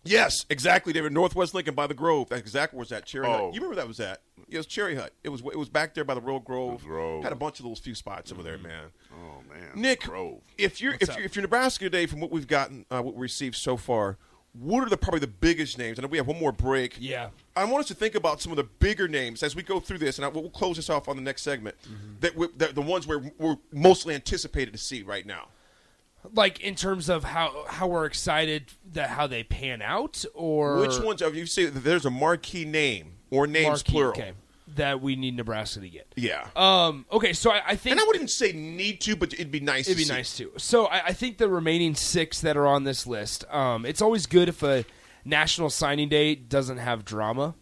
Yes, 0.04 0.46
exactly, 0.50 0.94
David. 0.94 1.12
Northwest 1.12 1.54
Lincoln 1.54 1.76
by 1.76 1.88
the 1.88 1.94
Grove. 1.94 2.30
That's 2.30 2.42
exactly 2.42 2.78
where 2.78 2.84
it's 2.84 2.92
at. 2.92 3.06
Cherry 3.06 3.28
Hut. 3.28 3.40
Oh. 3.42 3.48
You 3.48 3.60
remember 3.60 3.76
that 3.76 3.88
was 3.88 4.00
at? 4.00 4.22
Yeah, 4.48 4.56
it 4.56 4.58
was 4.58 4.66
Cherry 4.66 4.96
Hut. 4.96 5.12
It 5.24 5.30
was 5.30 5.42
it 5.42 5.58
was 5.58 5.70
back 5.70 5.94
there 5.94 6.04
by 6.04 6.14
the 6.14 6.22
Royal 6.22 6.40
Grove. 6.40 6.82
The 6.82 6.88
Grove. 6.88 7.24
Had 7.24 7.34
a 7.34 7.38
bunch 7.38 7.60
of 7.60 7.66
those 7.66 7.80
few 7.80 7.96
spots 7.96 8.32
over 8.32 8.44
there, 8.44 8.58
man. 8.58 8.86
Oh 9.14 9.42
man, 9.50 9.70
Nick, 9.76 10.04
Grove. 10.04 10.42
if 10.58 10.80
you're 10.82 10.96
if 11.00 11.08
you're, 11.16 11.26
if 11.26 11.36
you're 11.36 11.42
Nebraska 11.42 11.86
today, 11.86 12.06
from 12.06 12.20
what 12.20 12.32
we've 12.32 12.48
gotten, 12.48 12.86
uh, 12.90 13.02
what 13.02 13.16
we 13.16 13.22
received 13.22 13.56
so 13.56 13.76
far, 13.76 14.18
what 14.54 14.84
are 14.86 14.90
the 14.90 14.98
probably 14.98 15.20
the 15.20 15.28
biggest 15.28 15.78
names? 15.78 16.00
I 16.00 16.04
know 16.04 16.08
we 16.08 16.18
have 16.18 16.28
one 16.28 16.40
more 16.40 16.52
break. 16.52 16.96
Yeah. 17.00 17.30
I 17.56 17.66
want 17.66 17.82
us 17.82 17.88
to 17.88 17.94
think 17.94 18.16
about 18.16 18.42
some 18.42 18.52
of 18.52 18.56
the 18.56 18.64
bigger 18.64 19.08
names 19.08 19.44
as 19.44 19.56
we 19.56 19.64
go 19.64 19.80
through 19.80 19.98
this, 19.98 20.18
and 20.18 20.26
I, 20.26 20.30
we'll 20.30 20.50
close 20.50 20.78
this 20.78 20.90
off 20.90 21.08
on 21.08 21.16
the 21.16 21.22
next 21.22 21.42
segment. 21.42 21.76
That, 22.22 22.36
we, 22.36 22.48
that 22.58 22.76
the 22.76 22.82
ones 22.82 23.08
we're, 23.08 23.32
we're 23.38 23.58
mostly 23.74 24.16
anticipated 24.16 24.72
to 24.72 24.78
see 24.78 25.04
right 25.04 25.26
now. 25.26 25.50
Like 26.34 26.60
in 26.60 26.76
terms 26.76 27.10
of 27.10 27.24
how 27.24 27.66
how 27.68 27.88
we're 27.88 28.06
excited 28.06 28.66
that 28.94 29.10
how 29.10 29.28
they 29.28 29.44
pan 29.44 29.82
out, 29.82 30.24
or 30.34 30.78
Which 30.80 31.00
ones? 31.00 31.22
If 31.22 31.36
you 31.36 31.46
say 31.46 31.66
there's 31.66 32.06
a 32.06 32.10
marquee 32.12 32.66
name 32.66 33.14
or 33.30 33.48
names 33.48 33.68
marquee, 33.68 33.92
plural, 33.92 34.12
okay, 34.12 34.32
that 34.76 35.02
we 35.02 35.16
need 35.16 35.36
Nebraska 35.36 35.80
to 35.80 35.90
get. 35.90 36.08
yeah. 36.16 36.48
Um. 36.56 37.06
Okay. 37.12 37.34
So 37.34 37.52
I, 37.52 37.62
I 37.68 37.76
think 37.76 37.92
and 37.92 38.00
I 38.00 38.04
wouldn't 38.04 38.16
even 38.22 38.28
say 38.28 38.52
need 38.54 39.02
to, 39.02 39.16
but 39.16 39.34
it'd 39.34 39.52
be 39.52 39.60
nice. 39.60 39.88
It'd 39.88 39.94
to 39.94 39.98
be 39.98 40.04
see. 40.06 40.14
nice 40.14 40.38
to. 40.38 40.52
So 40.58 40.86
I, 40.86 41.08
I 41.08 41.14
think 41.14 41.38
the 41.38 41.50
remaining 41.50 41.96
six 41.96 42.42
that 42.42 42.58
are 42.58 42.68
on 42.68 42.84
this 42.84 43.08
list. 43.08 43.46
Um, 43.54 43.86
it's 43.86 44.02
always 44.02 44.26
good 44.26 44.50
if 44.50 44.64
a 44.64 44.86
national 45.26 45.70
signing 45.70 46.10
day 46.10 46.36
doesn't 46.36 46.78
have 46.78 47.04
drama. 47.06 47.56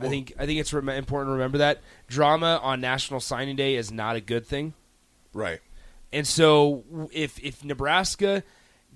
I 0.00 0.08
think 0.08 0.32
I 0.38 0.46
think 0.46 0.60
it's 0.60 0.72
rem- 0.72 0.88
important 0.90 1.30
to 1.30 1.32
remember 1.32 1.58
that 1.58 1.80
drama 2.06 2.60
on 2.62 2.80
National 2.80 3.18
Signing 3.18 3.56
Day 3.56 3.74
is 3.74 3.90
not 3.90 4.14
a 4.14 4.20
good 4.20 4.46
thing. 4.46 4.74
Right. 5.32 5.58
And 6.12 6.26
so 6.26 7.08
if 7.12 7.38
if 7.40 7.64
Nebraska 7.64 8.42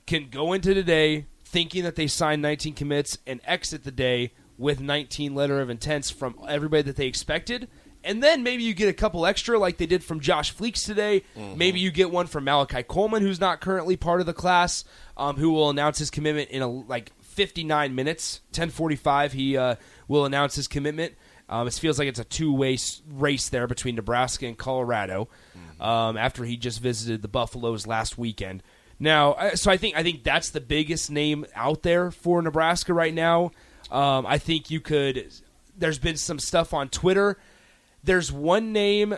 can 0.06 0.28
go 0.30 0.52
into 0.52 0.74
today 0.74 1.26
thinking 1.44 1.84
that 1.84 1.96
they 1.96 2.06
signed 2.06 2.40
19 2.42 2.74
commits 2.74 3.18
and 3.26 3.40
exit 3.44 3.84
the 3.84 3.90
day 3.90 4.32
with 4.56 4.80
19 4.80 5.34
letter 5.34 5.60
of 5.60 5.68
intents 5.68 6.10
from 6.10 6.34
everybody 6.48 6.82
that 6.82 6.96
they 6.96 7.06
expected, 7.06 7.68
and 8.04 8.22
then 8.22 8.42
maybe 8.42 8.62
you 8.62 8.74
get 8.74 8.88
a 8.88 8.92
couple 8.92 9.26
extra 9.26 9.58
like 9.58 9.76
they 9.76 9.86
did 9.86 10.02
from 10.02 10.20
Josh 10.20 10.54
Fleeks 10.54 10.84
today. 10.84 11.22
Maybe 11.56 11.78
you 11.80 11.90
get 11.90 12.10
one 12.10 12.26
from 12.26 12.44
Malachi 12.44 12.82
Coleman, 12.82 13.22
who's 13.22 13.40
not 13.40 13.60
currently 13.60 13.96
part 13.96 14.20
of 14.20 14.26
the 14.26 14.32
class, 14.32 14.84
um, 15.16 15.36
who 15.36 15.50
will 15.50 15.70
announce 15.70 15.98
his 15.98 16.10
commitment 16.10 16.50
in 16.50 16.62
a, 16.62 16.68
like 16.68 17.12
59 17.20 17.94
minutes, 17.94 18.40
10:45. 18.52 19.32
He 19.32 19.56
uh, 19.56 19.76
will 20.08 20.24
announce 20.24 20.54
his 20.54 20.68
commitment. 20.68 21.14
Um, 21.52 21.68
it 21.68 21.74
feels 21.74 21.98
like 21.98 22.08
it's 22.08 22.18
a 22.18 22.24
two-way 22.24 22.78
race 23.12 23.50
there 23.50 23.66
between 23.66 23.94
Nebraska 23.94 24.46
and 24.46 24.56
Colorado. 24.56 25.28
Um, 25.78 26.16
after 26.16 26.44
he 26.44 26.56
just 26.56 26.80
visited 26.80 27.22
the 27.22 27.28
Buffaloes 27.28 27.88
last 27.88 28.16
weekend. 28.16 28.62
Now, 29.00 29.36
so 29.54 29.68
I 29.68 29.76
think 29.76 29.96
I 29.96 30.04
think 30.04 30.22
that's 30.22 30.50
the 30.50 30.60
biggest 30.60 31.10
name 31.10 31.44
out 31.56 31.82
there 31.82 32.12
for 32.12 32.40
Nebraska 32.40 32.94
right 32.94 33.12
now. 33.12 33.50
Um, 33.90 34.24
I 34.24 34.38
think 34.38 34.70
you 34.70 34.80
could. 34.80 35.32
There's 35.76 35.98
been 35.98 36.16
some 36.16 36.38
stuff 36.38 36.72
on 36.72 36.88
Twitter. 36.88 37.36
There's 38.04 38.30
one 38.30 38.72
name. 38.72 39.16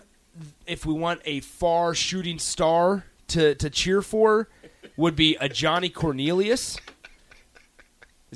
If 0.66 0.86
we 0.86 0.94
want 0.94 1.20
a 1.26 1.40
far 1.40 1.94
shooting 1.94 2.38
star 2.38 3.04
to 3.28 3.54
to 3.56 3.68
cheer 3.68 4.00
for, 4.00 4.48
would 4.96 5.14
be 5.14 5.36
Ajani 5.40 5.92
Cornelius. 5.92 6.78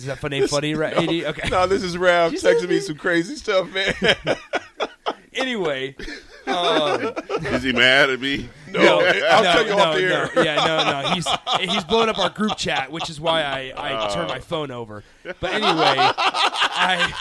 Is 0.03 0.07
that 0.07 0.19
funny? 0.19 0.47
Funny, 0.47 0.75
right? 0.75 0.93
AD? 0.97 1.09
Okay. 1.09 1.49
No, 1.49 1.67
this 1.67 1.83
is 1.83 1.97
Rav 1.99 2.33
You 2.33 2.39
texting 2.39 2.69
me 2.69 2.81
some 2.81 2.97
crazy 2.97 3.37
stuff, 3.37 3.73
man. 3.73 3.95
Anyway, 5.35 5.95
um, 6.49 7.13
Is 7.43 7.63
he 7.63 7.73
mad 7.73 8.11
at 8.11 8.19
me? 8.19 8.49
No, 8.73 8.99
I'll 8.99 9.45
no, 9.45 9.53
tell 9.53 9.63
you 9.67 9.77
no, 9.77 9.79
off 9.79 9.95
the 9.97 10.03
air. 10.03 10.31
no. 10.35 10.43
Yeah, 10.43 10.55
no, 10.67 11.03
no. 11.03 11.09
He's 11.15 11.29
he's 11.71 11.85
blowing 11.85 12.09
up 12.09 12.19
our 12.19 12.31
group 12.31 12.57
chat, 12.57 12.91
which 12.91 13.09
is 13.09 13.21
why 13.21 13.43
I, 13.43 13.73
I 13.77 14.13
turned 14.13 14.29
my 14.29 14.41
phone 14.41 14.73
over. 14.73 15.05
But 15.23 15.53
anyway, 15.53 15.95
I 15.97 17.13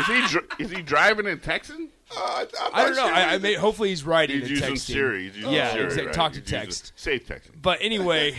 Is 0.00 0.06
he 0.06 0.32
dr- 0.38 0.46
is 0.60 0.70
he 0.70 0.82
driving 0.82 1.26
in 1.26 1.38
Texas? 1.38 1.76
Uh, 2.14 2.44
I'm 2.74 2.86
don't 2.88 2.96
know. 2.96 3.06
sure. 3.06 3.14
I, 3.14 3.34
I 3.34 3.38
may 3.38 3.54
hopefully 3.54 3.88
he's 3.88 4.04
writing 4.04 4.40
He's 4.40 4.50
and 4.50 4.58
using 4.58 4.74
texting. 4.74 4.78
Siri. 4.78 5.22
He's 5.24 5.36
using 5.36 5.52
Yeah, 5.52 5.72
Siri, 5.72 5.84
exact- 5.86 6.06
right? 6.08 6.14
talk 6.14 6.32
to 6.32 6.40
He's 6.40 6.50
using- 6.52 6.60
text. 6.66 6.92
Safe 6.96 7.26
texting. 7.26 7.62
But 7.62 7.78
anyway, 7.80 8.36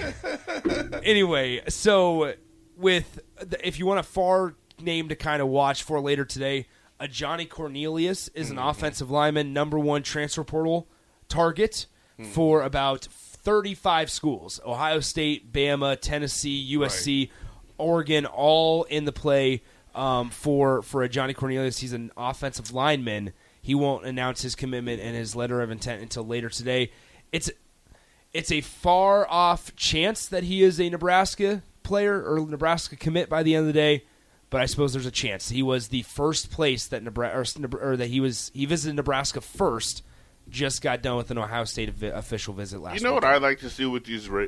anyway, 1.04 1.62
so 1.70 2.34
with 2.78 3.20
the, 3.33 3.33
if 3.64 3.80
you 3.80 3.86
want 3.86 4.00
a 4.00 4.04
far 4.04 4.56
name 4.80 5.10
to 5.10 5.16
kind 5.16 5.42
of 5.42 5.48
watch 5.48 5.84
for 5.84 6.00
later 6.00 6.26
today, 6.26 6.68
Ajani 7.00 7.50
Cornelius 7.50 8.30
is 8.30 8.50
an 8.50 8.58
offensive 8.58 9.12
lineman, 9.12 9.54
number 9.54 9.78
one 9.78 10.04
transfer 10.04 10.44
portal 10.44 10.88
target 11.28 11.88
for 12.32 12.62
about 12.62 13.06
35 13.06 14.10
schools: 14.10 14.60
Ohio 14.66 15.00
State, 15.00 15.52
Bama, 15.52 16.00
Tennessee, 16.00 16.76
USC, 16.78 17.30
Oregon, 17.78 18.26
all 18.26 18.84
in 18.84 19.06
the 19.06 19.12
play 19.12 19.64
um, 19.96 20.30
for 20.30 20.82
for 20.82 21.08
Ajani 21.08 21.36
Cornelius. 21.36 21.80
He's 21.80 21.94
an 21.94 22.12
offensive 22.16 22.72
lineman. 22.74 23.34
He 23.62 23.76
won't 23.76 24.06
announce 24.06 24.42
his 24.42 24.56
commitment 24.56 25.02
and 25.02 25.16
his 25.16 25.36
letter 25.36 25.62
of 25.62 25.72
intent 25.72 26.02
until 26.02 26.26
later 26.26 26.50
today. 26.50 26.92
It's 27.32 27.50
it's 28.32 28.52
a 28.52 28.62
far 28.62 29.30
off 29.30 29.76
chance 29.76 30.26
that 30.28 30.44
he 30.44 30.64
is 30.64 30.80
a 30.80 30.90
Nebraska 30.90 31.64
player 31.84 32.22
or 32.22 32.46
Nebraska 32.46 32.96
commit 32.96 33.30
by 33.30 33.44
the 33.44 33.56
end 33.56 33.62
of 33.62 33.68
the 33.68 33.74
day, 33.74 34.04
but 34.50 34.62
I 34.62 34.66
suppose 34.66 34.94
there's 34.94 35.06
a 35.06 35.12
chance. 35.12 35.50
He 35.50 35.64
was 35.64 35.88
the 35.88 36.04
first 36.04 36.52
place 36.52 36.88
that 36.88 37.04
Nebraska 37.04 37.68
or, 37.72 37.92
or 37.92 37.98
that 37.98 38.08
he 38.08 38.20
was 38.20 38.52
he 38.54 38.66
visited 38.66 38.96
Nebraska 38.96 39.42
first. 39.42 40.04
Just 40.50 40.82
got 40.82 41.02
done 41.02 41.16
with 41.16 41.32
an 41.32 41.38
Ohio 41.38 41.64
State 41.64 42.04
official 42.04 42.54
visit 42.54 42.82
last. 42.82 42.96
You 42.96 43.02
know 43.02 43.14
what 43.14 43.24
weekend. 43.24 43.46
I 43.46 43.48
like 43.48 43.60
to 43.60 43.70
see 43.70 43.86
with 43.86 44.04
these 44.04 44.28
ra- 44.28 44.48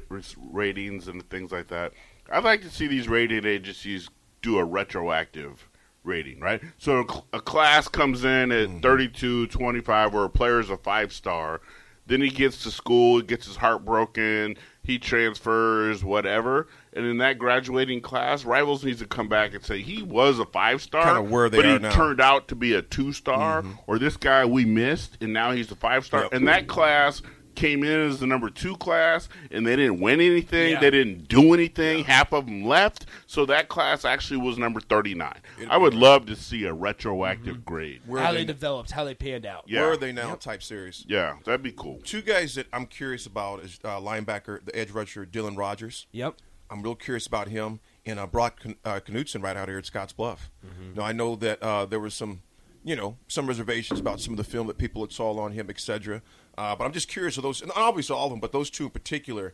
ratings 0.51 1.07
and 1.07 1.27
things 1.29 1.53
like 1.53 1.69
that? 1.69 1.93
I'd 2.29 2.43
like 2.43 2.61
to 2.63 2.69
see 2.69 2.87
these 2.87 3.07
rating 3.07 3.45
agencies 3.45 4.09
do 4.41 4.57
a 4.57 4.65
retroactive 4.65 5.69
rating, 6.03 6.39
right? 6.39 6.61
So 6.77 6.99
a, 6.99 7.03
cl- 7.03 7.27
a 7.33 7.39
class 7.39 7.87
comes 7.87 8.23
in 8.23 8.51
at 8.51 8.67
mm-hmm. 8.69 8.79
32, 8.79 9.47
25, 9.47 10.13
where 10.13 10.25
a 10.25 10.29
player 10.29 10.59
is 10.59 10.69
a 10.69 10.77
five 10.77 11.11
star. 11.11 11.61
Then 12.07 12.21
he 12.21 12.29
gets 12.29 12.63
to 12.63 12.71
school, 12.71 13.17
he 13.17 13.23
gets 13.23 13.47
his 13.47 13.55
heart 13.55 13.83
broken, 13.83 14.57
he 14.83 14.99
transfers, 14.99 16.03
whatever. 16.03 16.67
And 16.95 17.05
in 17.05 17.17
that 17.17 17.37
graduating 17.37 18.01
class, 18.01 18.45
Rivals 18.45 18.83
needs 18.85 18.99
to 18.99 19.05
come 19.05 19.27
back 19.27 19.53
and 19.53 19.63
say 19.63 19.81
he 19.81 20.01
was 20.01 20.39
a 20.39 20.45
five 20.45 20.81
star, 20.81 21.15
Kinda 21.15 21.21
where 21.23 21.49
they 21.49 21.57
but 21.57 21.65
are 21.65 21.73
he 21.73 21.79
now. 21.79 21.89
Mm-hmm. 21.89 21.97
turned 21.97 22.21
out 22.21 22.47
to 22.47 22.55
be 22.55 22.73
a 22.73 22.81
two 22.81 23.11
star, 23.11 23.65
or 23.85 23.99
this 23.99 24.15
guy 24.15 24.45
we 24.45 24.63
missed, 24.65 25.17
and 25.21 25.33
now 25.33 25.51
he's 25.51 25.69
a 25.71 25.75
five 25.75 26.05
star. 26.05 26.23
Yep. 26.23 26.33
And 26.33 26.47
that 26.47 26.67
class 26.67 27.21
came 27.55 27.83
in 27.83 28.09
as 28.09 28.19
the 28.19 28.27
number 28.27 28.49
two 28.49 28.75
class, 28.77 29.29
and 29.49 29.65
they 29.65 29.75
didn't 29.75 29.99
win 30.01 30.19
anything. 30.21 30.71
Yeah. 30.71 30.79
They 30.79 30.89
didn't 30.91 31.27
do 31.27 31.53
anything. 31.53 32.03
Half 32.03 32.33
of 32.33 32.45
them 32.45 32.65
left, 32.65 33.05
so 33.27 33.45
that 33.45 33.69
class 33.69 34.05
actually 34.05 34.37
was 34.37 34.57
number 34.57 34.79
thirty 34.79 35.15
nine. 35.15 35.39
I 35.69 35.77
would 35.77 35.93
love 35.93 36.25
to 36.27 36.35
see 36.35 36.65
a 36.65 36.73
retroactive 36.73 37.65
grade. 37.65 38.01
Where 38.05 38.21
how 38.21 38.31
they, 38.31 38.39
they, 38.39 38.45
developed, 38.45 38.91
how 38.91 39.03
they 39.03 39.15
panned 39.15 39.45
out. 39.45 39.65
Yeah. 39.67 39.81
where 39.81 39.91
are 39.91 39.97
they 39.97 40.11
now? 40.11 40.35
Type 40.35 40.63
series. 40.63 41.05
Yeah, 41.07 41.35
that'd 41.45 41.63
be 41.63 41.71
cool. 41.71 41.99
Two 42.03 42.21
guys 42.21 42.55
that 42.55 42.67
I'm 42.71 42.85
curious 42.85 43.25
about 43.25 43.63
is 43.63 43.79
uh, 43.83 43.99
linebacker, 43.99 44.63
the 44.63 44.77
edge 44.77 44.91
rusher 44.91 45.25
Dylan 45.25 45.57
Rogers. 45.57 46.07
Yep. 46.11 46.35
I'm 46.69 46.81
real 46.81 46.95
curious 46.95 47.27
about 47.27 47.47
him 47.49 47.79
and 48.05 48.19
uh, 48.19 48.27
Brock 48.27 48.59
Kn- 48.61 48.75
uh, 48.85 48.99
Knutson 49.05 49.43
right 49.43 49.55
out 49.57 49.67
here 49.67 49.77
at 49.77 49.85
Scotts 49.85 50.13
Bluff. 50.13 50.49
Now 50.95 51.03
I 51.03 51.11
know 51.11 51.35
that 51.37 51.61
uh, 51.61 51.85
there 51.85 51.99
was 51.99 52.13
some, 52.13 52.41
you 52.83 52.95
know, 52.95 53.17
some 53.27 53.47
reservations 53.47 53.99
about 53.99 54.19
some 54.19 54.33
of 54.33 54.37
the 54.37 54.43
film 54.43 54.67
that 54.67 54.77
people 54.77 55.01
had 55.01 55.11
saw 55.11 55.37
on 55.39 55.51
him, 55.53 55.69
etc. 55.69 56.21
Uh, 56.57 56.75
but 56.75 56.85
I'm 56.85 56.93
just 56.93 57.07
curious 57.07 57.37
of 57.37 57.43
those, 57.43 57.61
and 57.61 57.71
obviously 57.75 58.15
all 58.15 58.25
of 58.25 58.31
them, 58.31 58.39
but 58.39 58.51
those 58.51 58.69
two 58.69 58.85
in 58.85 58.89
particular. 58.91 59.53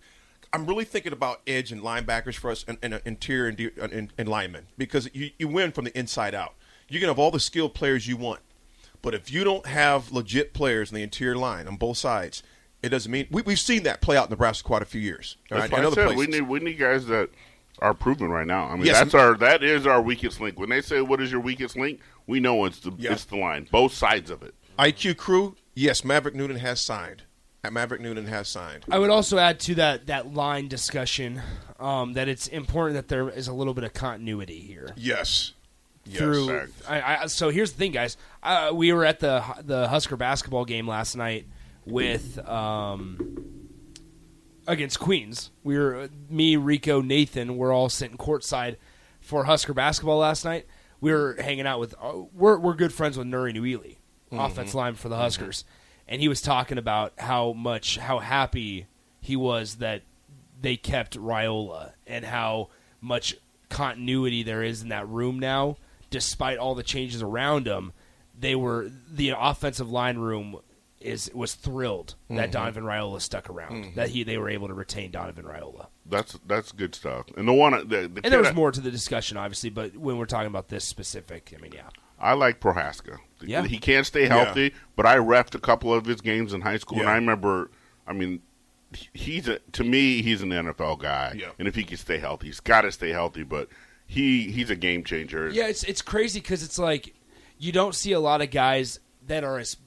I'm 0.54 0.66
really 0.66 0.84
thinking 0.86 1.14
about 1.14 1.42
edge 1.48 1.72
and 1.72 1.82
linebackers 1.82 2.34
for 2.36 2.52
us, 2.52 2.66
and, 2.68 2.78
and 2.82 2.94
uh, 2.96 3.00
interior 3.06 3.48
and, 3.48 3.56
de- 3.58 3.72
and, 3.82 4.12
and 4.18 4.28
linemen 4.28 4.66
because 4.78 5.10
you, 5.14 5.30
you 5.40 5.48
win 5.48 5.72
from 5.72 5.86
the 5.86 5.98
inside 5.98 6.36
out. 6.36 6.56
You 6.90 7.00
can 7.00 7.08
have 7.08 7.20
all 7.20 7.32
the 7.32 7.40
skilled 7.40 7.74
players 7.74 8.06
you 8.08 8.18
want, 8.18 8.42
but 9.02 9.14
if 9.14 9.32
you 9.32 9.44
don't 9.46 9.66
have 9.66 10.12
legit 10.12 10.54
players 10.54 10.92
in 10.92 10.96
the 10.96 11.04
interior 11.04 11.38
line 11.38 11.68
on 11.68 11.78
both 11.78 11.98
sides, 11.98 12.44
it 12.84 12.90
doesn't 12.90 13.12
mean 13.12 13.28
we, 13.32 13.42
we've 13.44 13.60
seen 13.60 13.84
that 13.84 14.02
play 14.02 14.18
out 14.18 14.26
in 14.26 14.32
Nebraska 14.32 14.66
quite 14.66 14.82
a 14.82 14.86
few 14.86 15.02
years. 15.02 15.38
all 15.52 15.58
That's 15.58 15.72
right, 15.72 15.80
why 15.80 15.84
I 15.84 15.88
other 15.88 16.08
said 16.10 16.18
we 16.18 16.28
need 16.28 16.42
we 16.42 16.60
need 16.60 16.78
guys 16.80 17.06
that 17.08 17.30
are 17.80 17.94
proven 17.94 18.30
right 18.30 18.46
now. 18.48 18.66
I 18.66 18.76
mean, 18.76 18.86
Yes. 18.86 19.00
that's 19.00 19.14
our 19.14 19.36
that 19.38 19.64
is 19.64 19.86
our 19.88 20.02
weakest 20.02 20.40
link. 20.42 20.60
When 20.60 20.70
they 20.70 20.82
say 20.82 21.02
what 21.02 21.22
is 21.22 21.32
your 21.32 21.42
weakest 21.42 21.78
link, 21.78 22.00
we 22.28 22.40
know 22.40 22.66
it's 22.66 22.80
the 22.80 22.92
Yeah. 22.98 23.14
it's 23.14 23.26
the 23.26 23.38
line, 23.38 23.68
both 23.72 23.94
sides 23.94 24.30
of 24.30 24.44
it. 24.44 24.54
IQ 24.80 25.18
crew, 25.18 25.56
yes, 25.76 26.04
Maverick 26.04 26.36
Noonan 26.36 26.58
has 26.58 26.80
signed. 26.82 27.24
Maverick 27.70 28.02
Noonan 28.02 28.26
has 28.26 28.48
signed. 28.48 28.86
I 28.90 28.98
would 28.98 29.12
also 29.12 29.38
add 29.38 29.60
to 29.62 29.76
that 29.76 30.08
that 30.08 30.34
line 30.34 30.68
discussion 30.68 31.42
um, 31.80 32.14
that 32.14 32.28
it's 32.28 32.48
important 32.48 32.96
that 32.96 33.08
there 33.08 33.30
is 33.30 33.48
a 33.48 33.54
little 33.54 33.74
bit 33.76 33.84
of 33.84 33.94
continuity 33.94 34.60
here. 34.60 34.90
Yes. 34.96 35.54
Yes. 36.06 36.18
through. 36.18 36.48
Fact. 36.48 36.72
I, 36.90 37.18
I, 37.18 37.26
so 37.28 37.50
here's 37.50 37.72
the 37.74 37.78
thing, 37.78 37.92
guys. 37.92 38.18
Uh, 38.42 38.72
we 38.74 38.92
were 38.92 39.06
at 39.06 39.20
the 39.20 39.44
the 39.64 39.88
Husker 39.88 40.16
basketball 40.18 40.66
game 40.66 40.88
last 40.88 41.16
night 41.16 41.46
with 41.86 42.38
um, 42.48 43.70
against 44.68 45.00
Queens. 45.00 45.52
We 45.64 45.78
were 45.78 46.10
me, 46.30 46.56
Rico, 46.56 47.02
Nathan. 47.02 47.58
We're 47.58 47.74
all 47.74 47.90
sitting 47.90 48.18
courtside 48.18 48.78
for 49.20 49.46
Husker 49.46 49.74
basketball 49.74 50.18
last 50.18 50.46
night. 50.46 50.66
We 51.00 51.12
were 51.12 51.36
hanging 51.40 51.66
out 51.66 51.80
with. 51.80 51.96
Uh, 52.02 52.24
we're 52.34 52.58
we're 52.58 52.76
good 52.76 52.94
friends 52.94 53.18
with 53.18 53.28
Nouri 53.28 53.56
Nouili, 53.56 53.98
offense 54.32 54.74
line 54.76 54.96
for 54.96 55.10
the 55.10 55.18
Huskers, 55.18 55.66
and 56.08 56.22
he 56.22 56.28
was 56.28 56.42
talking 56.42 56.78
about 56.78 57.14
how 57.18 57.54
much 57.54 57.98
how 57.98 58.20
happy 58.20 58.88
he 59.20 59.36
was 59.36 59.76
that 59.76 60.04
they 60.60 60.78
kept 60.78 61.18
Raiola 61.18 61.94
and 62.06 62.24
how 62.24 62.70
much 63.00 63.36
continuity 63.70 64.44
there 64.44 64.64
is 64.64 64.84
in 64.84 64.90
that 64.90 65.08
room 65.08 65.40
now, 65.40 65.78
despite 66.12 66.60
all 66.60 66.76
the 66.76 66.84
changes 66.84 67.22
around 67.22 67.66
them. 67.66 67.94
They 68.38 68.56
were 68.56 68.90
the 69.12 69.34
offensive 69.38 69.90
line 69.90 70.18
room 70.18 70.60
is 71.02 71.32
was 71.34 71.54
thrilled 71.54 72.16
that 72.30 72.36
mm-hmm. 72.36 72.52
Donovan 72.52 72.84
Raiola 72.84 73.22
stuck 73.22 73.50
around. 73.50 73.72
Mm-hmm. 73.72 73.96
That 73.96 74.10
he 74.10 74.24
they 74.24 74.38
were 74.38 74.50
able 74.50 74.68
to 74.68 74.74
retain 74.74 75.12
Donovan 75.12 75.46
Raiola. 75.46 75.88
That's 76.06 76.38
that's 76.46 76.72
good 76.72 76.96
stuff. 76.96 77.26
And 77.38 77.48
the 77.48 77.54
one 77.54 77.72
the, 77.88 78.08
the 78.08 78.22
And 78.24 78.32
there 78.32 78.40
was 78.40 78.50
I- 78.50 78.54
more 78.54 78.72
to 78.72 78.82
the 78.82 78.92
discussion, 78.92 79.38
obviously, 79.38 79.70
but 79.70 79.96
when 79.96 80.18
we're 80.18 80.26
talking 80.26 80.48
about 80.48 80.70
this 80.70 80.86
specific, 80.86 81.54
I 81.58 81.62
mean, 81.62 81.72
yeah, 81.74 81.90
I 82.20 82.34
like 82.34 82.60
Prochazka. 82.60 83.18
Yeah. 83.42 83.64
He 83.64 83.78
can't 83.80 84.06
stay 84.06 84.28
healthy, 84.28 84.74
but 84.96 85.06
I 85.06 85.18
refed 85.18 85.56
a 85.56 85.60
couple 85.60 85.94
of 85.94 86.06
his 86.06 86.22
games 86.22 86.54
in 86.54 86.62
high 86.62 86.78
school, 86.78 87.00
and 87.00 87.10
I 87.10 87.16
remember. 87.16 87.72
I 88.08 88.14
mean, 88.14 88.42
he's 89.14 89.48
a 89.48 89.60
to 89.74 89.84
me 89.84 90.22
he's 90.22 90.42
an 90.42 90.50
NFL 90.50 91.00
guy, 91.00 91.36
Yeah. 91.38 91.52
and 91.58 91.68
if 91.68 91.76
he 91.76 91.84
can 91.84 91.98
stay 91.98 92.18
healthy, 92.18 92.48
he's 92.48 92.60
got 92.60 92.82
to 92.82 92.92
stay 92.92 93.10
healthy. 93.10 93.44
But 93.44 93.70
he 94.06 94.52
he's 94.52 94.70
a 94.70 94.76
game 94.76 95.04
changer. 95.04 95.50
yeah. 95.50 95.68
It's 95.68 95.84
it's 95.84 96.02
crazy 96.02 96.40
because 96.40 96.64
it's 96.64 96.78
like 96.78 97.16
you 97.58 97.72
don't 97.72 97.96
see 97.96 98.12
a 98.12 98.20
lot 98.20 98.42
of 98.42 98.52
guys 98.52 99.00
that 99.28 99.44
are 99.44 99.58
as 99.60 99.78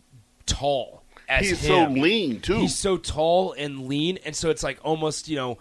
tall 0.46 1.02
as 1.28 1.48
he's 1.48 1.60
him. 1.60 1.94
so 1.94 2.00
lean 2.00 2.40
too. 2.40 2.60
He's 2.60 2.76
so 2.76 2.96
tall 2.96 3.52
and 3.52 3.86
lean, 3.86 4.18
and 4.24 4.34
so 4.34 4.50
it's 4.50 4.62
like 4.62 4.78
almost 4.82 5.28
you 5.28 5.36
know 5.36 5.58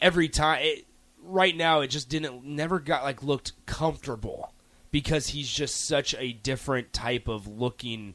every 0.00 0.28
time. 0.28 0.60
It, 0.62 0.86
right 1.22 1.56
now, 1.56 1.80
it 1.80 1.88
just 1.88 2.08
didn't 2.08 2.44
never 2.44 2.78
got 2.78 3.02
like 3.02 3.22
looked 3.22 3.52
comfortable 3.66 4.52
because 4.90 5.28
he's 5.28 5.50
just 5.50 5.86
such 5.86 6.14
a 6.18 6.32
different 6.32 6.92
type 6.92 7.28
of 7.28 7.46
looking 7.46 8.14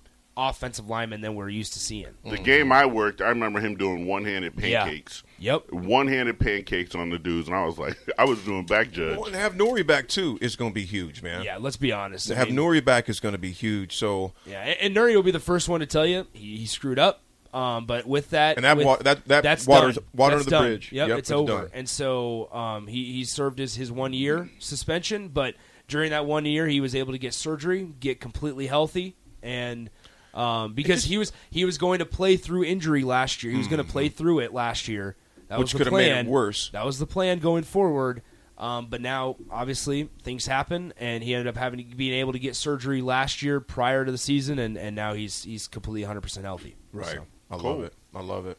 offensive 0.50 0.88
lineman 0.90 1.22
than 1.22 1.36
we're 1.36 1.50
used 1.50 1.74
to 1.74 1.80
seeing. 1.80 2.08
the 2.26 2.38
game 2.38 2.72
I 2.72 2.86
worked, 2.86 3.22
I 3.22 3.30
remember 3.30 3.60
him 3.60 3.76
doing 3.76 4.06
one 4.06 4.26
handed 4.26 4.54
Yeah. 4.58 4.84
pancakes. 4.86 5.24
Yep. 5.40 5.72
One 5.72 6.08
handed 6.08 6.40
pancakes 6.40 6.94
on 6.96 7.10
the 7.10 7.18
dudes, 7.20 7.48
and 7.48 7.56
I 7.58 7.66
was 7.66 7.78
like, 7.78 7.98
I 8.18 8.26
was 8.26 8.40
doing 8.44 8.66
back 8.66 8.92
judge. 8.92 9.18
Well, 9.18 9.26
and 9.28 9.36
have 9.36 9.54
Nouri 9.56 9.86
back 9.86 10.08
too 10.08 10.38
is 10.42 10.56
going 10.56 10.72
to 10.72 10.76
be 10.76 10.86
huge, 10.86 11.22
man. 11.24 11.44
Yeah, 11.44 11.58
let's 11.58 11.78
be 11.78 11.92
honest. 11.92 12.28
To 12.28 12.36
I 12.36 12.38
have 12.38 12.48
mean, 12.48 12.58
Nouri 12.58 12.84
back 12.84 13.10
is 13.10 13.20
going 13.20 13.34
to 13.34 13.40
be 13.40 13.52
huge. 13.52 13.96
So, 13.96 14.34
yeah, 14.46 14.62
and, 14.62 14.78
and 14.82 14.96
Nouri 14.96 15.16
will 15.16 15.24
be 15.24 15.32
the 15.32 15.40
first 15.40 15.68
one 15.70 15.80
to 15.80 15.86
tell 15.86 16.06
you 16.06 16.28
he, 16.34 16.58
he 16.58 16.66
screwed 16.66 17.00
up. 17.00 17.22
Um, 17.54 17.86
but 17.86 18.06
with 18.08 18.30
that, 18.30 18.56
And 18.56 18.64
that 18.64 18.78
with- 18.78 18.86
wa- 18.86 18.96
that- 18.98 19.26
that 19.28 19.44
that's 19.44 19.68
water's- 19.68 19.96
done. 19.96 20.06
water 20.14 20.36
That's 20.38 20.46
the 20.46 20.52
done. 20.52 20.64
bridge. 20.64 20.92
Yep, 20.94 21.10
Yep, 21.10 21.18
it's, 21.20 21.30
it's 21.30 21.36
over. 21.36 21.52
done. 21.64 21.70
And 21.74 21.90
so 21.90 22.50
um, 22.54 22.88
he 22.88 23.12
he 23.12 23.26
served 23.26 23.60
his 23.60 23.76
his 23.76 23.92
one 23.92 24.14
year 24.14 24.50
suspension, 24.60 25.28
but 25.28 25.56
during 25.90 26.12
that 26.12 26.26
one 26.26 26.46
year, 26.46 26.66
he 26.68 26.80
was 26.80 26.96
able 26.96 27.12
to 27.12 27.18
get 27.18 27.34
surgery, 27.34 27.90
get 28.00 28.22
completely 28.22 28.68
healthy, 28.68 29.16
and 29.44 29.90
um, 30.34 30.74
because 30.74 31.06
he 31.06 31.17
was 31.17 31.32
he 31.50 31.65
was 31.65 31.78
going 31.78 32.00
to 32.00 32.06
play 32.06 32.38
through 32.38 32.63
injury 32.63 33.04
last 33.04 33.44
year, 33.44 33.52
he 33.52 33.58
was 33.58 33.67
going 33.67 33.84
to 33.84 33.89
play 33.91 34.10
through 34.10 34.39
it 34.39 34.54
last 34.54 34.88
year. 34.88 35.15
That 35.48 35.56
Mm-hmm. 35.56 35.60
Which 35.60 35.63
was 35.65 35.72
the 35.74 35.78
could 35.80 35.88
have 35.88 35.94
made 35.94 36.08
it 36.08 36.13
plan. 36.13 36.28
worse. 36.28 36.70
That 36.72 36.86
was 36.86 36.98
the 37.00 37.06
plan 37.06 37.39
going 37.39 37.63
forward. 37.63 38.22
Um, 38.58 38.88
but 38.89 39.02
now, 39.02 39.38
obviously, 39.50 40.08
things 40.22 40.46
happen, 40.46 40.94
and 40.98 41.24
he 41.24 41.34
ended 41.34 41.48
up 41.48 41.58
having 41.58 41.80
to, 41.89 41.96
being 41.96 42.13
able 42.13 42.32
to 42.32 42.39
get 42.39 42.56
surgery 42.56 43.02
last 43.02 43.41
year 43.41 43.60
prior 43.60 44.06
to 44.06 44.12
the 44.12 44.17
season, 44.20 44.60
and, 44.60 44.78
and 44.78 44.96
now 44.96 45.13
he's 45.13 45.44
he's 45.44 45.67
completely 45.67 46.04
100 46.04 46.22
percent 46.22 46.46
healthy. 46.46 46.76
right. 46.94 47.08
So, 47.08 47.26
I 47.50 47.58
Cool. 47.58 47.72
love 47.72 47.84
it. 47.84 47.94
I 48.15 48.22
love 48.22 48.46
it. 48.46 48.58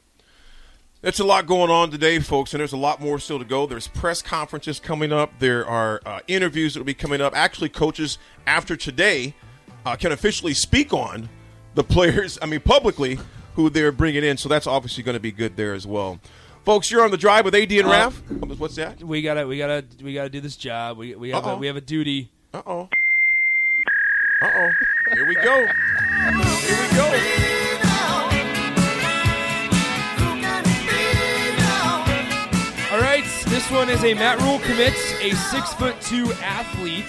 It's 1.03 1.19
a 1.19 1.25
lot 1.25 1.47
going 1.47 1.71
on 1.71 1.91
today, 1.91 2.19
folks, 2.21 2.53
and 2.53 2.61
there's 2.61 2.73
a 2.73 2.77
lot 2.77 3.01
more 3.01 3.19
still 3.19 3.39
to 3.39 3.45
go. 3.45 3.67
There's 3.67 3.89
press 3.89 4.21
conferences 4.23 4.79
coming 4.79 5.13
up. 5.13 5.33
There 5.39 5.67
are 5.67 6.01
uh, 6.05 6.21
interviews 6.29 6.75
that 6.75 6.81
will 6.81 6.85
be 6.85 6.95
coming 6.95 7.21
up. 7.21 7.35
Actually, 7.35 7.71
coaches 7.71 8.19
after 8.47 8.77
today 8.77 9.35
uh, 9.87 9.97
can 9.97 10.13
officially 10.13 10.53
speak 10.55 10.93
on 10.93 11.29
the 11.75 11.85
players. 11.85 12.39
I 12.43 12.47
mean, 12.47 12.61
publicly 12.61 13.19
who 13.57 13.69
they're 13.71 13.93
bringing 13.93 14.25
in. 14.25 14.37
So 14.37 14.49
that's 14.49 14.67
obviously 14.67 15.03
going 15.03 15.15
to 15.15 15.21
be 15.21 15.33
good 15.33 15.57
there 15.57 15.75
as 15.75 15.87
well. 15.87 16.19
Folks, 16.65 16.91
you're 16.91 17.03
on 17.05 17.11
the 17.11 17.17
drive 17.17 17.45
with 17.45 17.55
AD 17.55 17.73
and 17.73 17.87
Uh, 17.89 17.91
Raf. 17.91 18.23
What's 18.59 18.77
that? 18.77 19.03
we 19.03 19.21
gotta 19.21 19.47
we 19.47 19.59
gotta 19.59 19.85
we 20.01 20.15
gotta 20.15 20.29
do 20.29 20.41
this 20.41 20.57
job. 20.57 20.97
We 20.97 21.15
we 21.17 21.31
have 21.31 21.45
a, 21.45 21.57
we 21.57 21.67
have 21.67 21.77
a 21.77 21.81
duty. 21.81 22.31
Uh 22.55 22.63
oh. 22.65 22.89
Uh 24.41 24.47
oh. 24.55 24.71
Here 25.13 25.27
we 25.27 25.35
go. 25.35 25.67
Here 26.63 26.79
we 26.91 26.97
go. 26.97 28.23
All 32.93 33.01
right, 33.01 33.25
this 33.47 33.71
one 33.71 33.89
is 33.89 34.05
a 34.05 34.13
Matt 34.13 34.39
Rhule 34.43 34.59
commits 34.59 35.15
a 35.23 35.31
six 35.33 35.73
foot 35.73 35.99
two 36.03 36.31
athlete. 36.35 37.07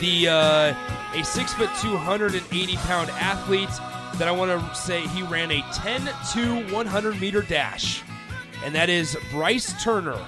The 0.00 0.28
uh, 0.28 0.74
a 1.14 1.24
six 1.24 1.54
foot 1.54 1.70
two 1.80 1.96
hundred 1.96 2.34
and 2.34 2.44
eighty 2.52 2.76
pound 2.76 3.10
athlete 3.10 3.68
that 4.18 4.28
I 4.28 4.32
want 4.32 4.50
to 4.50 4.74
say 4.74 5.06
he 5.06 5.22
ran 5.22 5.50
a 5.50 5.62
10 5.72 6.08
to 6.32 6.74
100 6.74 7.20
meter 7.20 7.40
dash, 7.42 8.02
and 8.64 8.74
that 8.74 8.88
is 8.88 9.16
Bryce 9.30 9.80
Turner 9.82 10.18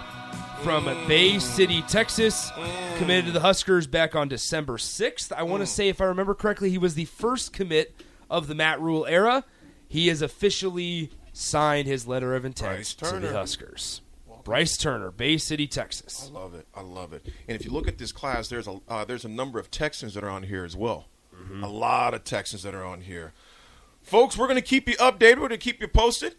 from 0.62 0.84
mm. 0.84 1.08
Bay 1.08 1.38
City, 1.38 1.82
Texas, 1.82 2.50
mm. 2.52 2.98
committed 2.98 3.26
to 3.26 3.32
the 3.32 3.40
Huskers 3.40 3.86
back 3.86 4.14
on 4.14 4.28
December 4.28 4.76
6th. 4.76 5.32
I 5.32 5.42
want 5.42 5.62
to 5.62 5.64
mm. 5.64 5.72
say, 5.72 5.88
if 5.88 6.00
I 6.00 6.04
remember 6.04 6.34
correctly, 6.34 6.70
he 6.70 6.78
was 6.78 6.94
the 6.94 7.06
first 7.06 7.52
commit 7.52 7.94
of 8.28 8.46
the 8.46 8.54
Matt 8.54 8.80
Rhule 8.80 9.06
era. 9.06 9.44
He 9.88 10.08
has 10.08 10.22
officially 10.22 11.10
signed 11.32 11.88
his 11.88 12.06
letter 12.06 12.34
of 12.34 12.44
intent 12.44 12.84
to 12.84 13.18
the 13.18 13.32
Huskers. 13.32 14.02
Bryce 14.44 14.76
Turner, 14.76 15.10
Bay 15.10 15.38
City, 15.38 15.66
Texas. 15.66 16.28
I 16.28 16.38
love 16.38 16.54
it. 16.54 16.66
I 16.74 16.80
love 16.82 17.12
it. 17.12 17.24
And 17.48 17.56
if 17.58 17.64
you 17.64 17.70
look 17.70 17.88
at 17.88 17.98
this 17.98 18.12
class, 18.12 18.48
there's 18.48 18.66
a 18.68 18.80
uh, 18.88 19.04
there's 19.04 19.24
a 19.24 19.28
number 19.28 19.58
of 19.58 19.70
Texans 19.70 20.14
that 20.14 20.24
are 20.24 20.30
on 20.30 20.44
here 20.44 20.64
as 20.64 20.76
well. 20.76 21.06
A 21.62 21.68
lot 21.68 22.12
of 22.12 22.24
Texans 22.24 22.62
that 22.64 22.74
are 22.74 22.84
on 22.84 23.00
here. 23.00 23.32
Folks, 24.02 24.36
we're 24.36 24.46
going 24.46 24.56
to 24.56 24.62
keep 24.62 24.88
you 24.88 24.96
updated. 24.96 25.36
We're 25.36 25.48
going 25.48 25.50
to 25.50 25.56
keep 25.58 25.80
you 25.80 25.88
posted. 25.88 26.34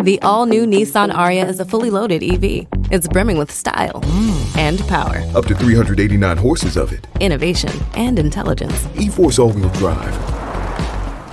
The 0.01 0.21
all 0.21 0.45
new 0.45 0.65
Nissan 0.65 1.11
Ariya 1.11 1.49
is 1.49 1.59
a 1.59 1.65
fully 1.65 1.89
loaded 1.89 2.23
EV. 2.23 2.67
It's 2.89 3.09
brimming 3.09 3.37
with 3.37 3.51
style 3.51 3.99
mm. 4.01 4.57
and 4.57 4.79
power, 4.87 5.17
Up 5.35 5.45
to 5.47 5.55
389 5.55 6.37
horses 6.37 6.77
of 6.77 6.93
it. 6.93 7.05
innovation, 7.19 7.73
and 7.97 8.17
intelligence. 8.17 8.87
E-Force 8.95 9.39
all-wheel 9.39 9.71
drive. 9.71 10.46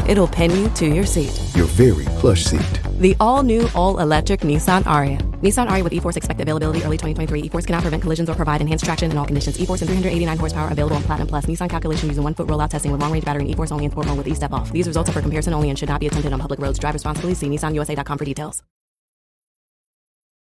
It'll 0.06 0.28
pin 0.28 0.50
you 0.50 0.68
to 0.70 0.86
your 0.86 1.06
seat. 1.06 1.40
Your 1.56 1.66
very 1.66 2.04
plush 2.20 2.44
seat. 2.44 2.80
The 2.98 3.16
all 3.20 3.42
new, 3.42 3.68
all 3.74 3.98
electric 3.98 4.40
Nissan 4.40 4.82
Ariya. 4.84 5.18
Nissan 5.40 5.68
Ariya 5.68 5.82
with 5.82 5.92
E-Force 5.92 6.16
expect 6.16 6.40
availability 6.40 6.84
early 6.84 6.96
2023. 6.96 7.40
E-Force 7.40 7.66
cannot 7.66 7.82
prevent 7.82 8.02
collisions 8.02 8.28
or 8.28 8.34
provide 8.34 8.60
enhanced 8.60 8.84
traction 8.84 9.10
in 9.10 9.16
all 9.16 9.24
conditions. 9.24 9.58
E-Force 9.60 9.82
and 9.82 9.88
389 9.88 10.38
horsepower 10.38 10.70
available 10.70 10.96
on 10.96 11.02
Platinum 11.02 11.28
Plus. 11.28 11.46
Nissan 11.46 11.70
calculation 11.70 12.08
using 12.08 12.22
one 12.22 12.34
foot 12.34 12.46
rollout 12.46 12.70
testing 12.70 12.92
with 12.92 13.00
long 13.00 13.12
range 13.12 13.24
battery 13.24 13.42
and 13.42 13.50
E-Force 13.50 13.72
only 13.72 13.86
in 13.86 13.90
sport 13.90 14.06
mode 14.06 14.18
with 14.18 14.28
E-Step 14.28 14.52
off. 14.52 14.70
These 14.70 14.86
results 14.86 15.08
are 15.08 15.12
for 15.14 15.22
comparison 15.22 15.54
only 15.54 15.70
and 15.70 15.78
should 15.78 15.88
not 15.88 16.00
be 16.00 16.06
attempted 16.06 16.32
on 16.32 16.38
public 16.40 16.60
roads. 16.60 16.78
Drive 16.78 16.94
responsibly. 16.94 17.34
See 17.34 17.48
NissanUSA.com 17.48 18.18
for 18.18 18.24
details. 18.24 18.62